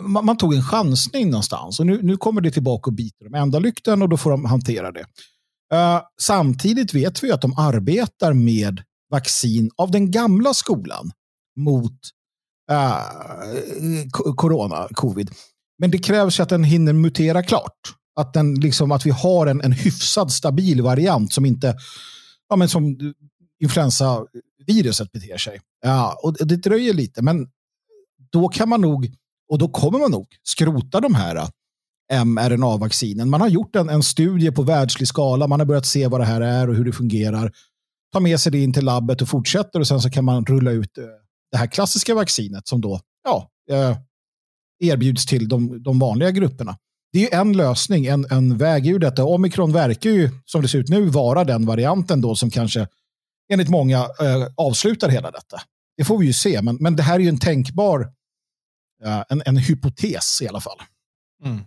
man, 0.00 0.24
man 0.24 0.36
tog 0.36 0.54
en 0.54 0.62
chansning 0.62 1.30
någonstans. 1.30 1.80
Och 1.80 1.86
nu, 1.86 2.02
nu 2.02 2.16
kommer 2.16 2.40
det 2.40 2.50
tillbaka 2.50 2.90
och 2.90 2.94
biter 2.94 3.24
dem 3.24 3.34
ända 3.34 3.58
lykten 3.58 4.02
och 4.02 4.08
då 4.08 4.16
får 4.16 4.30
de 4.30 4.44
hantera 4.44 4.92
det. 4.92 5.04
Uh, 5.74 6.00
samtidigt 6.20 6.94
vet 6.94 7.24
vi 7.24 7.32
att 7.32 7.40
de 7.40 7.58
arbetar 7.58 8.32
med 8.32 8.82
vaccin 9.10 9.70
av 9.76 9.90
den 9.90 10.10
gamla 10.10 10.54
skolan 10.54 11.10
mot 11.56 11.98
uh, 12.72 14.34
corona, 14.36 14.88
covid. 14.94 15.30
Men 15.78 15.90
det 15.90 15.98
krävs 15.98 16.40
att 16.40 16.48
den 16.48 16.64
hinner 16.64 16.92
mutera 16.92 17.42
klart. 17.42 17.78
Att, 18.16 18.34
den, 18.34 18.54
liksom, 18.54 18.92
att 18.92 19.06
vi 19.06 19.10
har 19.10 19.46
en, 19.46 19.60
en 19.60 19.72
hyfsad 19.72 20.32
stabil 20.32 20.82
variant 20.82 21.32
som 21.32 21.46
inte 21.46 21.76
ja, 22.48 22.56
men 22.56 22.68
som 22.68 22.96
influensaviruset 23.62 25.12
beter 25.12 25.38
sig. 25.38 25.60
Ja, 25.82 26.20
och 26.22 26.46
det 26.46 26.56
dröjer 26.56 26.94
lite, 26.94 27.22
men 27.22 27.48
då 28.32 28.48
kan 28.48 28.68
man 28.68 28.80
nog, 28.80 29.14
och 29.54 29.58
då 29.58 29.68
kommer 29.68 29.98
man 29.98 30.10
nog, 30.10 30.26
skrota 30.42 31.00
de 31.00 31.14
här 31.14 31.36
äh, 32.12 32.24
mRNA-vaccinen. 32.24 33.30
Man 33.30 33.40
har 33.40 33.48
gjort 33.48 33.76
en, 33.76 33.88
en 33.88 34.02
studie 34.02 34.50
på 34.50 34.62
världslig 34.62 35.08
skala, 35.08 35.46
man 35.46 35.60
har 35.60 35.66
börjat 35.66 35.86
se 35.86 36.06
vad 36.06 36.20
det 36.20 36.24
här 36.24 36.40
är 36.40 36.68
och 36.68 36.74
hur 36.74 36.84
det 36.84 36.92
fungerar. 36.92 37.52
Ta 38.12 38.20
med 38.20 38.40
sig 38.40 38.52
det 38.52 38.62
in 38.62 38.72
till 38.72 38.84
labbet 38.84 39.22
och 39.22 39.28
fortsätter 39.28 39.80
och 39.80 39.88
sen 39.88 40.00
så 40.00 40.10
kan 40.10 40.24
man 40.24 40.44
rulla 40.44 40.70
ut 40.70 40.98
äh, 40.98 41.04
det 41.52 41.56
här 41.56 41.66
klassiska 41.66 42.14
vaccinet 42.14 42.68
som 42.68 42.80
då 42.80 43.00
ja, 43.24 43.50
äh, 43.70 43.96
erbjuds 44.84 45.26
till 45.26 45.48
de, 45.48 45.82
de 45.82 45.98
vanliga 45.98 46.30
grupperna. 46.30 46.76
Det 47.12 47.32
är 47.32 47.40
en 47.40 47.52
lösning, 47.52 48.06
en, 48.06 48.26
en 48.30 48.58
väg 48.58 48.86
ur 48.86 48.98
detta. 48.98 49.24
Omikron 49.24 49.72
verkar 49.72 50.10
ju, 50.10 50.30
som 50.44 50.62
det 50.62 50.68
ser 50.68 50.78
ut 50.78 50.88
nu, 50.88 51.06
vara 51.06 51.44
den 51.44 51.66
varianten 51.66 52.20
då 52.20 52.34
som 52.34 52.50
kanske 52.50 52.86
enligt 53.52 53.68
många 53.68 53.98
eh, 53.98 54.46
avslutar 54.56 55.08
hela 55.08 55.30
detta. 55.30 55.60
Det 55.96 56.04
får 56.04 56.18
vi 56.18 56.26
ju 56.26 56.32
se, 56.32 56.62
men, 56.62 56.76
men 56.80 56.96
det 56.96 57.02
här 57.02 57.14
är 57.14 57.20
ju 57.20 57.28
en 57.28 57.38
tänkbar, 57.38 58.00
eh, 58.00 58.06
Eh, 59.04 59.22
en, 59.28 59.42
en 59.46 59.56
hypotes 59.56 60.42
i 60.42 60.48
alla 60.48 60.60
fall. 60.60 60.78
Mm. 61.44 61.60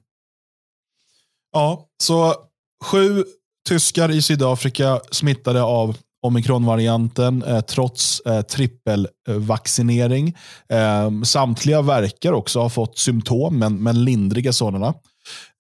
Ja, 1.52 1.88
så 2.04 2.36
sju 2.84 3.24
tyskar 3.68 4.12
i 4.12 4.22
Sydafrika 4.22 5.02
smittade 5.12 5.64
av 5.64 5.98
omikronvarianten 6.22 7.44
eh, 7.44 7.62
trots 7.62 8.20
eh, 8.20 8.42
trippelvaccinering. 8.42 10.36
Eh, 10.70 11.22
samtliga 11.24 11.82
verkar 11.82 12.34
också 12.34 12.60
ha 12.60 12.70
fått 12.70 12.98
symptom, 12.98 13.60
men, 13.60 13.84
men 13.84 14.04
lindriga 14.04 14.54
sådana. 14.54 14.94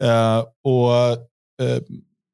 Eh, 0.04 0.44
och 0.64 0.94
eh, 1.62 1.82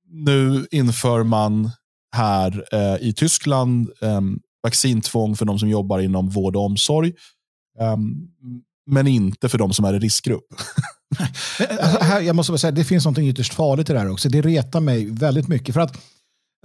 Nu 0.09 0.67
inför 0.71 1.23
man 1.23 1.69
här 2.15 2.65
eh, 2.71 3.07
i 3.07 3.13
Tyskland 3.13 3.89
eh, 4.01 4.21
vaccintvång 4.63 5.35
för 5.35 5.45
de 5.45 5.59
som 5.59 5.69
jobbar 5.69 5.99
inom 5.99 6.29
vård 6.29 6.55
och 6.55 6.65
omsorg. 6.65 7.13
Eh, 7.79 7.97
men 8.85 9.07
inte 9.07 9.49
för 9.49 9.57
de 9.57 9.73
som 9.73 9.85
är 9.85 9.93
i 9.93 9.99
riskgrupp. 9.99 10.45
här, 12.01 12.21
jag 12.21 12.35
måste 12.35 12.51
bara 12.51 12.57
säga, 12.57 12.71
det 12.71 12.83
finns 12.83 13.05
något 13.05 13.17
ytterst 13.17 13.53
farligt 13.53 13.89
i 13.89 13.93
det 13.93 13.99
här 13.99 14.11
också. 14.11 14.29
Det 14.29 14.41
retar 14.41 14.79
mig 14.79 15.05
väldigt 15.05 15.47
mycket. 15.47 15.73
För 15.73 15.81
att 15.81 15.97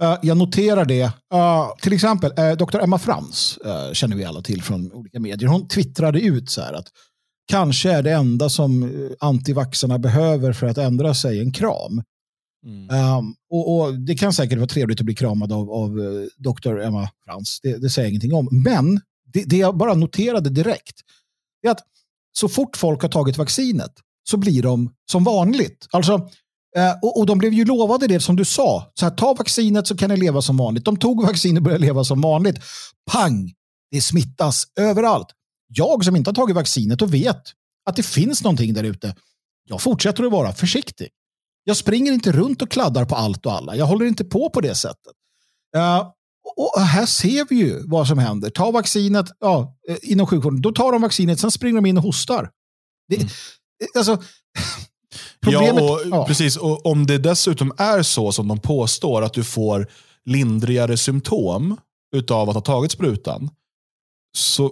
Uh, 0.03 0.17
jag 0.21 0.37
noterar 0.37 0.85
det. 0.85 1.03
Uh, 1.03 1.75
till 1.81 1.93
exempel, 1.93 2.31
uh, 2.39 2.51
Dr. 2.51 2.79
Emma 2.79 2.99
Frans 2.99 3.59
känner 3.93 4.15
vi 4.15 4.25
alla 4.25 4.41
till 4.41 4.63
från 4.63 4.91
olika 4.91 5.19
medier. 5.19 5.49
Hon 5.49 5.67
twittrade 5.67 6.21
ut 6.21 6.49
så 6.49 6.61
här 6.61 6.73
att 6.73 6.87
kanske 7.51 7.91
är 7.91 8.03
det 8.03 8.11
enda 8.11 8.49
som 8.49 8.91
antivaxarna 9.19 9.99
behöver 9.99 10.53
för 10.53 10.67
att 10.67 10.77
ändra 10.77 11.13
sig 11.13 11.39
en 11.39 11.51
kram. 11.51 12.03
Mm. 12.65 13.15
Um, 13.17 13.35
och, 13.49 13.79
och, 13.79 13.99
Det 13.99 14.15
kan 14.15 14.33
säkert 14.33 14.57
vara 14.57 14.67
trevligt 14.67 14.99
att 14.99 15.05
bli 15.05 15.15
kramad 15.15 15.51
av, 15.51 15.71
av 15.71 15.91
Dr. 16.37 16.79
Emma 16.79 17.09
Frans. 17.25 17.59
Det, 17.63 17.77
det 17.77 17.89
säger 17.89 18.05
jag 18.05 18.09
ingenting 18.09 18.33
om. 18.33 18.49
Men 18.51 19.01
det, 19.33 19.43
det 19.43 19.57
jag 19.57 19.77
bara 19.77 19.93
noterade 19.93 20.49
direkt 20.49 21.01
är 21.67 21.71
att 21.71 21.79
så 22.31 22.49
fort 22.49 22.77
folk 22.77 23.01
har 23.01 23.09
tagit 23.09 23.37
vaccinet 23.37 23.91
så 24.29 24.37
blir 24.37 24.63
de 24.63 24.93
som 25.11 25.23
vanligt. 25.23 25.87
Alltså, 25.91 26.29
Eh, 26.77 26.93
och, 27.01 27.19
och, 27.19 27.25
de 27.25 27.37
blev 27.37 27.53
ju 27.53 27.65
lovade 27.65 28.07
det 28.07 28.19
som 28.19 28.35
du 28.35 28.45
sa. 28.45 28.91
Så 28.99 29.05
här, 29.05 29.15
ta 29.15 29.33
vaccinet 29.33 29.87
så 29.87 29.97
kan 29.97 30.09
ni 30.09 30.17
leva 30.17 30.41
som 30.41 30.57
vanligt. 30.57 30.85
De 30.85 30.97
tog 30.97 31.23
vaccinet 31.23 31.57
och 31.57 31.63
började 31.63 31.85
leva 31.85 32.03
som 32.03 32.21
vanligt. 32.21 32.55
Pang! 33.11 33.53
Det 33.91 34.01
smittas 34.01 34.63
överallt. 34.79 35.27
Jag 35.67 36.05
som 36.05 36.15
inte 36.15 36.29
har 36.29 36.35
tagit 36.35 36.55
vaccinet 36.55 37.01
och 37.01 37.13
vet 37.13 37.41
att 37.85 37.95
det 37.95 38.03
finns 38.03 38.43
någonting 38.43 38.73
där 38.73 38.83
ute. 38.83 39.15
Jag 39.69 39.81
fortsätter 39.81 40.23
att 40.23 40.31
vara 40.31 40.53
försiktig. 40.53 41.07
Jag 41.63 41.77
springer 41.77 42.11
inte 42.11 42.31
runt 42.31 42.61
och 42.61 42.71
kladdar 42.71 43.05
på 43.05 43.15
allt 43.15 43.45
och 43.45 43.53
alla. 43.53 43.75
Jag 43.75 43.85
håller 43.85 44.05
inte 44.05 44.25
på 44.25 44.49
på 44.49 44.61
det 44.61 44.75
sättet. 44.75 45.13
Eh, 45.75 46.07
och 46.57 46.81
här 46.81 47.05
ser 47.05 47.45
vi 47.49 47.55
ju 47.55 47.83
vad 47.85 48.07
som 48.07 48.17
händer. 48.17 48.49
Ta 48.49 48.71
vaccinet 48.71 49.25
ja, 49.39 49.77
eh, 49.89 49.97
inom 50.01 50.27
sjukvården. 50.27 50.61
Då 50.61 50.71
tar 50.71 50.91
de 50.91 51.01
vaccinet, 51.01 51.39
sen 51.39 51.51
springer 51.51 51.75
de 51.75 51.85
in 51.85 51.97
och 51.97 52.03
hostar. 52.03 52.49
Det, 53.09 53.15
mm. 53.15 53.29
alltså, 53.97 54.17
Problemet, 55.41 55.83
ja, 55.83 55.93
och, 55.93 55.99
ja. 56.11 56.25
precis. 56.25 56.57
Och 56.57 56.85
om 56.85 57.05
det 57.05 57.17
dessutom 57.17 57.73
är 57.77 58.03
så 58.03 58.31
som 58.31 58.47
de 58.47 58.59
påstår, 58.59 59.21
att 59.21 59.33
du 59.33 59.43
får 59.43 59.87
lindrigare 60.25 60.97
symptom 60.97 61.77
utav 62.15 62.49
att 62.49 62.55
ha 62.55 62.61
tagit 62.61 62.91
sprutan, 62.91 63.49
så 64.37 64.71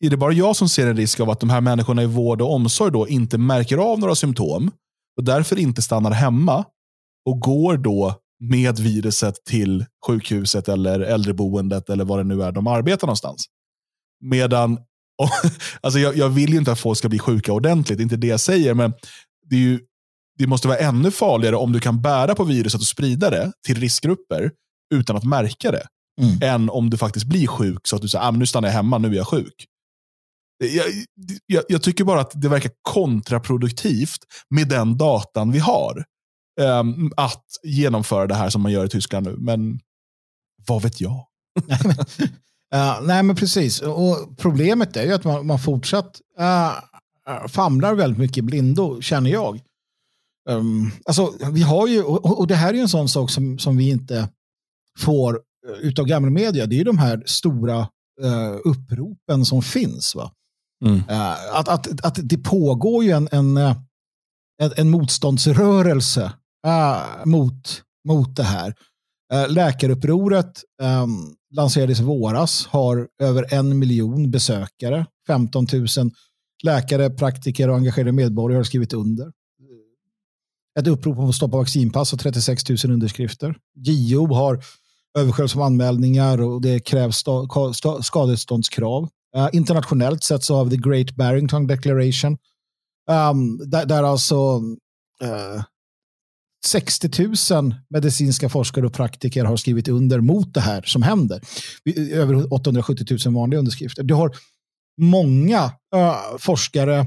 är 0.00 0.10
det 0.10 0.16
bara 0.16 0.32
jag 0.32 0.56
som 0.56 0.68
ser 0.68 0.86
en 0.86 0.96
risk 0.96 1.20
av 1.20 1.30
att 1.30 1.40
de 1.40 1.50
här 1.50 1.60
människorna 1.60 2.02
i 2.02 2.06
vård 2.06 2.42
och 2.42 2.54
omsorg 2.54 2.92
då 2.92 3.08
inte 3.08 3.38
märker 3.38 3.78
av 3.78 3.98
några 3.98 4.14
symptom 4.14 4.70
och 5.16 5.24
därför 5.24 5.58
inte 5.58 5.82
stannar 5.82 6.10
hemma 6.10 6.64
och 7.26 7.40
går 7.40 7.76
då 7.76 8.14
med 8.40 8.78
viruset 8.78 9.44
till 9.44 9.84
sjukhuset 10.06 10.68
eller 10.68 11.00
äldreboendet 11.00 11.90
eller 11.90 12.04
vad 12.04 12.18
det 12.18 12.24
nu 12.24 12.42
är 12.42 12.52
de 12.52 12.66
arbetar 12.66 13.06
någonstans. 13.06 13.46
Medan, 14.20 14.78
alltså 15.80 15.98
jag, 15.98 16.16
jag 16.16 16.28
vill 16.28 16.50
ju 16.50 16.58
inte 16.58 16.72
att 16.72 16.80
folk 16.80 16.98
ska 16.98 17.08
bli 17.08 17.18
sjuka 17.18 17.52
ordentligt, 17.52 17.98
det 17.98 18.02
är 18.02 18.04
inte 18.04 18.16
det 18.16 18.26
jag 18.26 18.40
säger, 18.40 18.74
men 18.74 18.92
det, 19.50 19.56
ju, 19.56 19.80
det 20.38 20.46
måste 20.46 20.68
vara 20.68 20.78
ännu 20.78 21.10
farligare 21.10 21.56
om 21.56 21.72
du 21.72 21.80
kan 21.80 22.02
bära 22.02 22.34
på 22.34 22.44
viruset 22.44 22.80
och 22.80 22.86
sprida 22.86 23.30
det 23.30 23.52
till 23.66 23.80
riskgrupper 23.80 24.50
utan 24.94 25.16
att 25.16 25.24
märka 25.24 25.70
det. 25.70 25.86
Mm. 26.20 26.38
Än 26.42 26.70
om 26.70 26.90
du 26.90 26.96
faktiskt 26.96 27.26
blir 27.26 27.46
sjuk 27.46 27.86
så 27.86 27.96
att 27.96 28.02
du 28.02 28.08
säger 28.08 28.24
ah, 28.24 28.30
nu 28.30 28.46
stannar 28.46 28.68
jag 28.68 28.74
hemma, 28.74 28.98
nu 28.98 29.08
är 29.08 29.14
jag 29.14 29.28
sjuk. 29.28 29.66
Jag, 30.58 30.86
jag, 31.46 31.64
jag, 31.68 31.82
tycker 31.82 32.04
bara 32.04 32.20
att 32.20 32.42
det 32.42 32.48
verkar 32.48 32.70
kontraproduktivt 32.82 34.18
med 34.50 34.68
den 34.68 34.98
datan 34.98 35.52
vi 35.52 35.58
har. 35.58 36.04
Um, 36.60 37.12
att 37.16 37.44
genomföra 37.62 38.26
det 38.26 38.34
här 38.34 38.50
som 38.50 38.62
man 38.62 38.72
gör 38.72 38.84
i 38.84 38.88
Tyskland 38.88 39.26
nu. 39.26 39.36
Men 39.38 39.80
vad 40.66 40.82
vet 40.82 41.00
jag? 41.00 41.26
uh, 42.74 43.02
nej, 43.02 43.22
men 43.22 43.36
precis. 43.36 43.80
Och 43.80 44.38
problemet 44.38 44.96
är 44.96 45.04
ju 45.04 45.12
att 45.12 45.24
man, 45.24 45.46
man 45.46 45.58
fortsatt 45.58 46.20
uh, 46.40 47.48
famlar 47.48 47.94
väldigt 47.94 48.18
mycket 48.18 48.44
blindo, 48.44 49.00
känner 49.00 49.30
jag. 49.30 49.60
Um, 50.48 50.90
alltså, 51.04 51.32
vi 51.52 51.62
har 51.62 51.86
ju, 51.86 52.02
och, 52.02 52.38
och, 52.38 52.46
det 52.46 52.54
här 52.54 52.68
är 52.68 52.74
ju 52.74 52.80
en 52.80 52.88
sån 52.88 53.08
sak 53.08 53.30
som, 53.30 53.58
som 53.58 53.76
vi 53.76 53.90
inte 53.90 54.28
får 54.98 55.40
utav 55.80 56.06
gamla 56.06 56.30
media. 56.30 56.66
Det 56.66 56.74
är 56.74 56.78
ju 56.78 56.84
de 56.84 56.98
här 56.98 57.22
stora 57.26 57.78
uh, 58.24 58.58
uppropen 58.64 59.44
som 59.44 59.62
finns. 59.62 60.14
Va? 60.14 60.32
Mm. 60.84 60.96
Uh, 60.96 61.56
att, 61.56 61.68
att, 61.68 62.04
att 62.04 62.18
det 62.22 62.38
pågår 62.38 63.04
ju 63.04 63.10
en, 63.10 63.28
en, 63.32 63.56
en, 63.56 64.72
en 64.76 64.90
motståndsrörelse 64.90 66.32
Eh, 66.66 67.24
mot, 67.24 67.82
mot 68.08 68.36
det 68.36 68.42
här. 68.42 68.74
Eh, 69.32 69.48
läkarupproret 69.48 70.62
um, 70.82 71.36
lanserades 71.54 72.00
i 72.00 72.02
våras, 72.02 72.66
har 72.66 73.08
över 73.22 73.54
en 73.54 73.78
miljon 73.78 74.30
besökare, 74.30 75.06
15 75.26 75.66
000 75.72 76.10
Läkare, 76.62 77.10
praktiker 77.10 77.68
och 77.68 77.76
engagerade 77.76 78.12
medborgare 78.12 78.58
har 78.58 78.64
skrivit 78.64 78.92
under. 78.92 79.24
Eh, 79.24 80.80
ett 80.80 80.86
upprop 80.86 81.18
om 81.18 81.28
att 81.28 81.34
stoppa 81.34 81.56
vaccinpass 81.56 82.12
och 82.12 82.18
36 82.18 82.68
000 82.68 82.78
underskrifter. 82.84 83.56
JO 83.74 84.34
har 84.34 84.64
översköljts 85.18 85.56
av 85.56 85.62
anmälningar 85.62 86.40
och 86.40 86.60
det 86.60 86.80
krävs 86.80 87.24
skadeståndskrav. 88.02 89.08
Uh, 89.36 89.48
internationellt 89.52 90.24
sett 90.24 90.42
så 90.42 90.56
har 90.56 90.64
vi 90.64 90.70
The 90.70 90.88
Great 90.88 91.16
Barrington 91.16 91.66
Declaration. 91.66 92.38
Um, 93.10 93.70
där, 93.70 93.86
där 93.86 94.02
alltså 94.02 94.56
uh, 95.24 95.62
60 96.64 97.10
000 97.52 97.74
medicinska 97.90 98.48
forskare 98.48 98.86
och 98.86 98.92
praktiker 98.92 99.44
har 99.44 99.56
skrivit 99.56 99.88
under 99.88 100.20
mot 100.20 100.54
det 100.54 100.60
här 100.60 100.82
som 100.82 101.02
händer. 101.02 101.40
Över 102.12 102.52
870 102.52 103.18
000 103.26 103.34
vanliga 103.34 103.58
underskrifter. 103.58 104.02
Du 104.02 104.14
har 104.14 104.36
många 105.00 105.64
uh, 105.64 106.38
forskare, 106.38 107.06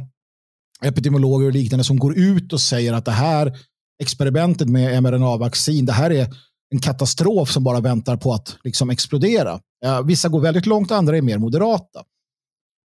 epidemiologer 0.84 1.48
och 1.48 1.54
liknande 1.54 1.84
som 1.84 2.00
går 2.00 2.18
ut 2.18 2.54
och 2.54 2.62
säger 2.62 2.94
att 2.94 3.06
det 3.06 3.12
här 3.12 3.58
experimentet 4.02 4.70
med 4.70 5.04
mRNA-vaccin, 5.04 5.86
det 5.86 5.94
här 5.94 6.12
är 6.12 6.34
en 6.72 6.80
katastrof 6.80 7.52
som 7.52 7.64
bara 7.64 7.80
väntar 7.80 8.18
på 8.18 8.34
att 8.34 8.58
liksom 8.64 8.90
explodera. 8.90 9.60
Uh, 9.86 10.02
vissa 10.02 10.30
går 10.30 10.40
väldigt 10.40 10.66
långt, 10.66 10.92
andra 10.92 11.18
är 11.18 11.22
mer 11.22 11.38
moderata. 11.38 12.04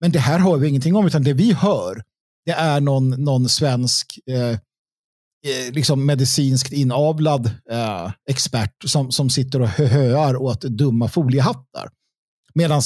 Men 0.01 0.13
det 0.13 0.19
här 0.19 0.39
hör 0.39 0.57
vi 0.57 0.69
ingenting 0.69 0.97
om, 0.97 1.07
utan 1.07 1.23
det 1.23 1.33
vi 1.33 1.53
hör 1.53 2.03
det 2.45 2.53
är 2.53 2.81
någon, 2.81 3.11
någon 3.11 3.49
svensk 3.49 4.19
eh, 4.27 4.59
Eh, 5.47 5.73
liksom 5.73 6.07
medicinskt 6.07 6.73
inavlad 6.73 7.47
eh, 7.71 8.11
expert 8.31 8.75
som, 8.85 9.13
som 9.13 9.31
sitter 9.31 9.63
och 9.63 9.69
höar 9.69 10.37
åt 10.37 10.61
dumma 10.61 11.09
foliehattar. 11.09 11.91
Medan 12.55 12.83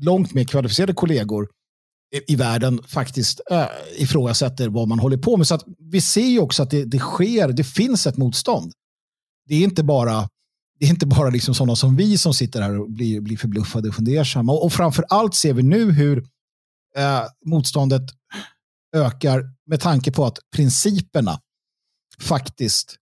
långt 0.00 0.34
mer 0.34 0.44
kvalificerade 0.44 0.94
kollegor 0.94 1.48
i 2.26 2.36
världen 2.36 2.82
faktiskt 2.82 3.40
eh, 3.50 3.66
ifrågasätter 3.96 4.68
vad 4.68 4.88
man 4.88 4.98
håller 4.98 5.16
på 5.16 5.36
med. 5.36 5.46
Så 5.46 5.54
att 5.54 5.64
vi 5.78 6.00
ser 6.00 6.26
ju 6.26 6.38
också 6.40 6.62
att 6.62 6.70
det, 6.70 6.84
det 6.84 6.98
sker, 6.98 7.48
det 7.48 7.64
finns 7.64 8.06
ett 8.06 8.16
motstånd. 8.16 8.72
Det 9.48 9.54
är 9.54 9.64
inte 9.64 9.82
bara, 9.82 10.28
det 10.78 10.86
är 10.86 10.90
inte 10.90 11.06
bara 11.06 11.30
liksom 11.30 11.54
sådana 11.54 11.76
som 11.76 11.96
vi 11.96 12.18
som 12.18 12.34
sitter 12.34 12.62
här 12.62 12.80
och 12.80 12.90
blir, 12.90 13.20
blir 13.20 13.36
förbluffade 13.36 13.88
och 13.88 13.94
fundersamma. 13.94 14.52
Och, 14.52 14.64
och 14.64 14.72
framför 14.72 15.04
allt 15.08 15.34
ser 15.34 15.52
vi 15.52 15.62
nu 15.62 15.92
hur 15.92 16.18
eh, 16.96 17.22
motståndet 17.46 18.02
ökar 18.96 19.42
med 19.66 19.80
tanke 19.80 20.12
på 20.12 20.26
att 20.26 20.38
principerna 20.56 21.40
faktiskt, 22.22 22.96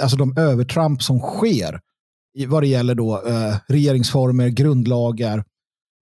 alltså 0.00 0.16
de 0.16 0.36
övertramp 0.36 1.02
som 1.02 1.20
sker 1.20 1.80
vad 2.48 2.62
det 2.62 2.66
gäller 2.66 2.94
då, 2.94 3.26
eh, 3.26 3.56
regeringsformer, 3.68 4.48
grundlagar 4.48 5.44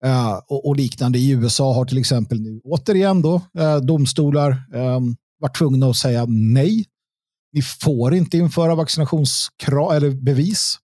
eh, 0.05 0.33
och, 0.47 0.67
och, 0.67 0.75
liknande. 0.75 1.19
I 1.19 1.29
USA 1.29 1.73
har 1.73 1.85
till 1.85 1.97
exempel 1.97 2.41
nu 2.41 2.61
återigen 2.63 3.21
då, 3.21 3.41
eh, 3.59 3.77
domstolar 3.77 4.51
eh, 4.73 4.99
varit 5.39 5.57
tvungna 5.57 5.89
att 5.89 5.95
säga 5.95 6.25
nej. 6.27 6.85
Ni 7.53 7.61
får 7.61 8.13
inte 8.13 8.37
införa 8.37 8.75
vaccinationskrav 8.75 9.91
eller 9.91 10.11
bevis. 10.11 10.77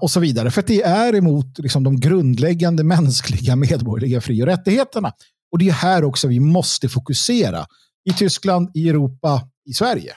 Och 0.00 0.10
så 0.10 0.20
vidare. 0.20 0.50
För 0.50 0.60
att 0.60 0.66
det 0.66 0.82
är 0.82 1.14
emot 1.14 1.58
liksom, 1.58 1.84
de 1.84 2.00
grundläggande 2.00 2.84
mänskliga 2.84 3.56
medborgerliga 3.56 4.20
fri 4.20 4.42
och 4.42 4.46
rättigheterna. 4.46 5.12
Och 5.52 5.58
det 5.58 5.68
är 5.68 5.72
här 5.72 6.04
också 6.04 6.28
vi 6.28 6.40
måste 6.40 6.88
fokusera. 6.88 7.66
I 8.10 8.12
Tyskland, 8.12 8.70
i 8.74 8.88
Europa, 8.88 9.48
i 9.66 9.72
Sverige. 9.72 10.16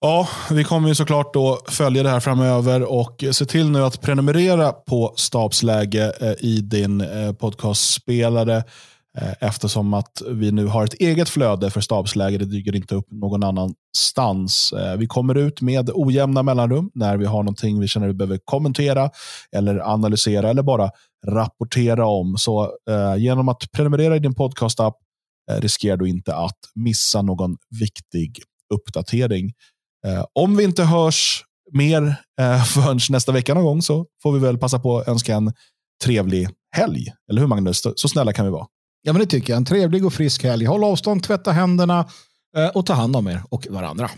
Ja, 0.00 0.28
vi 0.50 0.64
kommer 0.64 0.88
ju 0.88 0.94
såklart 0.94 1.34
då 1.34 1.58
följa 1.68 2.02
det 2.02 2.08
här 2.08 2.20
framöver 2.20 2.82
och 2.82 3.24
se 3.32 3.44
till 3.44 3.70
nu 3.70 3.84
att 3.84 4.00
prenumerera 4.00 4.72
på 4.72 5.12
Stabsläge 5.16 6.12
eh, 6.20 6.34
i 6.38 6.60
din 6.60 7.00
eh, 7.00 7.32
podcastspelare 7.32 8.56
eh, 9.18 9.32
eftersom 9.40 9.94
att 9.94 10.22
vi 10.30 10.52
nu 10.52 10.66
har 10.66 10.84
ett 10.84 10.94
eget 10.94 11.28
flöde 11.28 11.70
för 11.70 11.80
stabsläge. 11.80 12.38
Det 12.38 12.44
dyker 12.44 12.76
inte 12.76 12.94
upp 12.94 13.06
någon 13.10 13.42
annanstans. 13.42 14.74
Vi 14.98 15.06
kommer 15.06 15.34
ut 15.34 15.60
med 15.60 15.90
ojämna 15.94 16.42
mellanrum 16.42 16.90
när 16.94 17.16
vi 17.16 17.24
har 17.24 17.42
någonting 17.42 17.80
vi 17.80 17.88
känner 17.88 18.06
vi 18.06 18.14
behöver 18.14 18.38
kommentera 18.44 19.10
eller 19.56 19.92
analysera 19.92 20.50
eller 20.50 20.62
bara 20.62 20.90
rapportera 21.26 22.06
om. 22.06 22.36
Så 22.38 22.72
genom 23.18 23.48
att 23.48 23.72
prenumerera 23.72 24.16
i 24.16 24.18
din 24.18 24.34
podcastapp 24.34 24.96
Eh, 25.50 25.60
riskerar 25.60 25.96
du 25.96 26.08
inte 26.08 26.36
att 26.36 26.58
missa 26.74 27.22
någon 27.22 27.56
viktig 27.80 28.42
uppdatering. 28.74 29.52
Eh, 30.06 30.24
om 30.32 30.56
vi 30.56 30.64
inte 30.64 30.84
hörs 30.84 31.44
mer 31.72 32.16
eh, 32.40 32.64
förrän 32.74 33.00
nästa 33.10 33.32
vecka 33.32 33.54
någon 33.54 33.64
gång 33.64 33.82
så 33.82 34.06
får 34.22 34.32
vi 34.32 34.38
väl 34.38 34.58
passa 34.58 34.78
på 34.78 34.98
att 34.98 35.08
önska 35.08 35.34
en 35.34 35.52
trevlig 36.04 36.48
helg. 36.76 37.12
Eller 37.30 37.40
hur 37.40 37.48
Magnus? 37.48 37.82
Så 37.96 38.08
snälla 38.08 38.32
kan 38.32 38.44
vi 38.44 38.50
vara. 38.50 38.66
Ja, 39.02 39.12
men 39.12 39.20
det 39.20 39.26
tycker 39.26 39.52
jag. 39.52 39.56
En 39.56 39.64
trevlig 39.64 40.06
och 40.06 40.12
frisk 40.12 40.44
helg. 40.44 40.64
Håll 40.64 40.84
avstånd, 40.84 41.22
tvätta 41.22 41.52
händerna 41.52 42.08
och 42.74 42.86
ta 42.86 42.92
hand 42.92 43.16
om 43.16 43.26
er 43.26 43.42
och 43.50 43.66
varandra. 43.70 44.10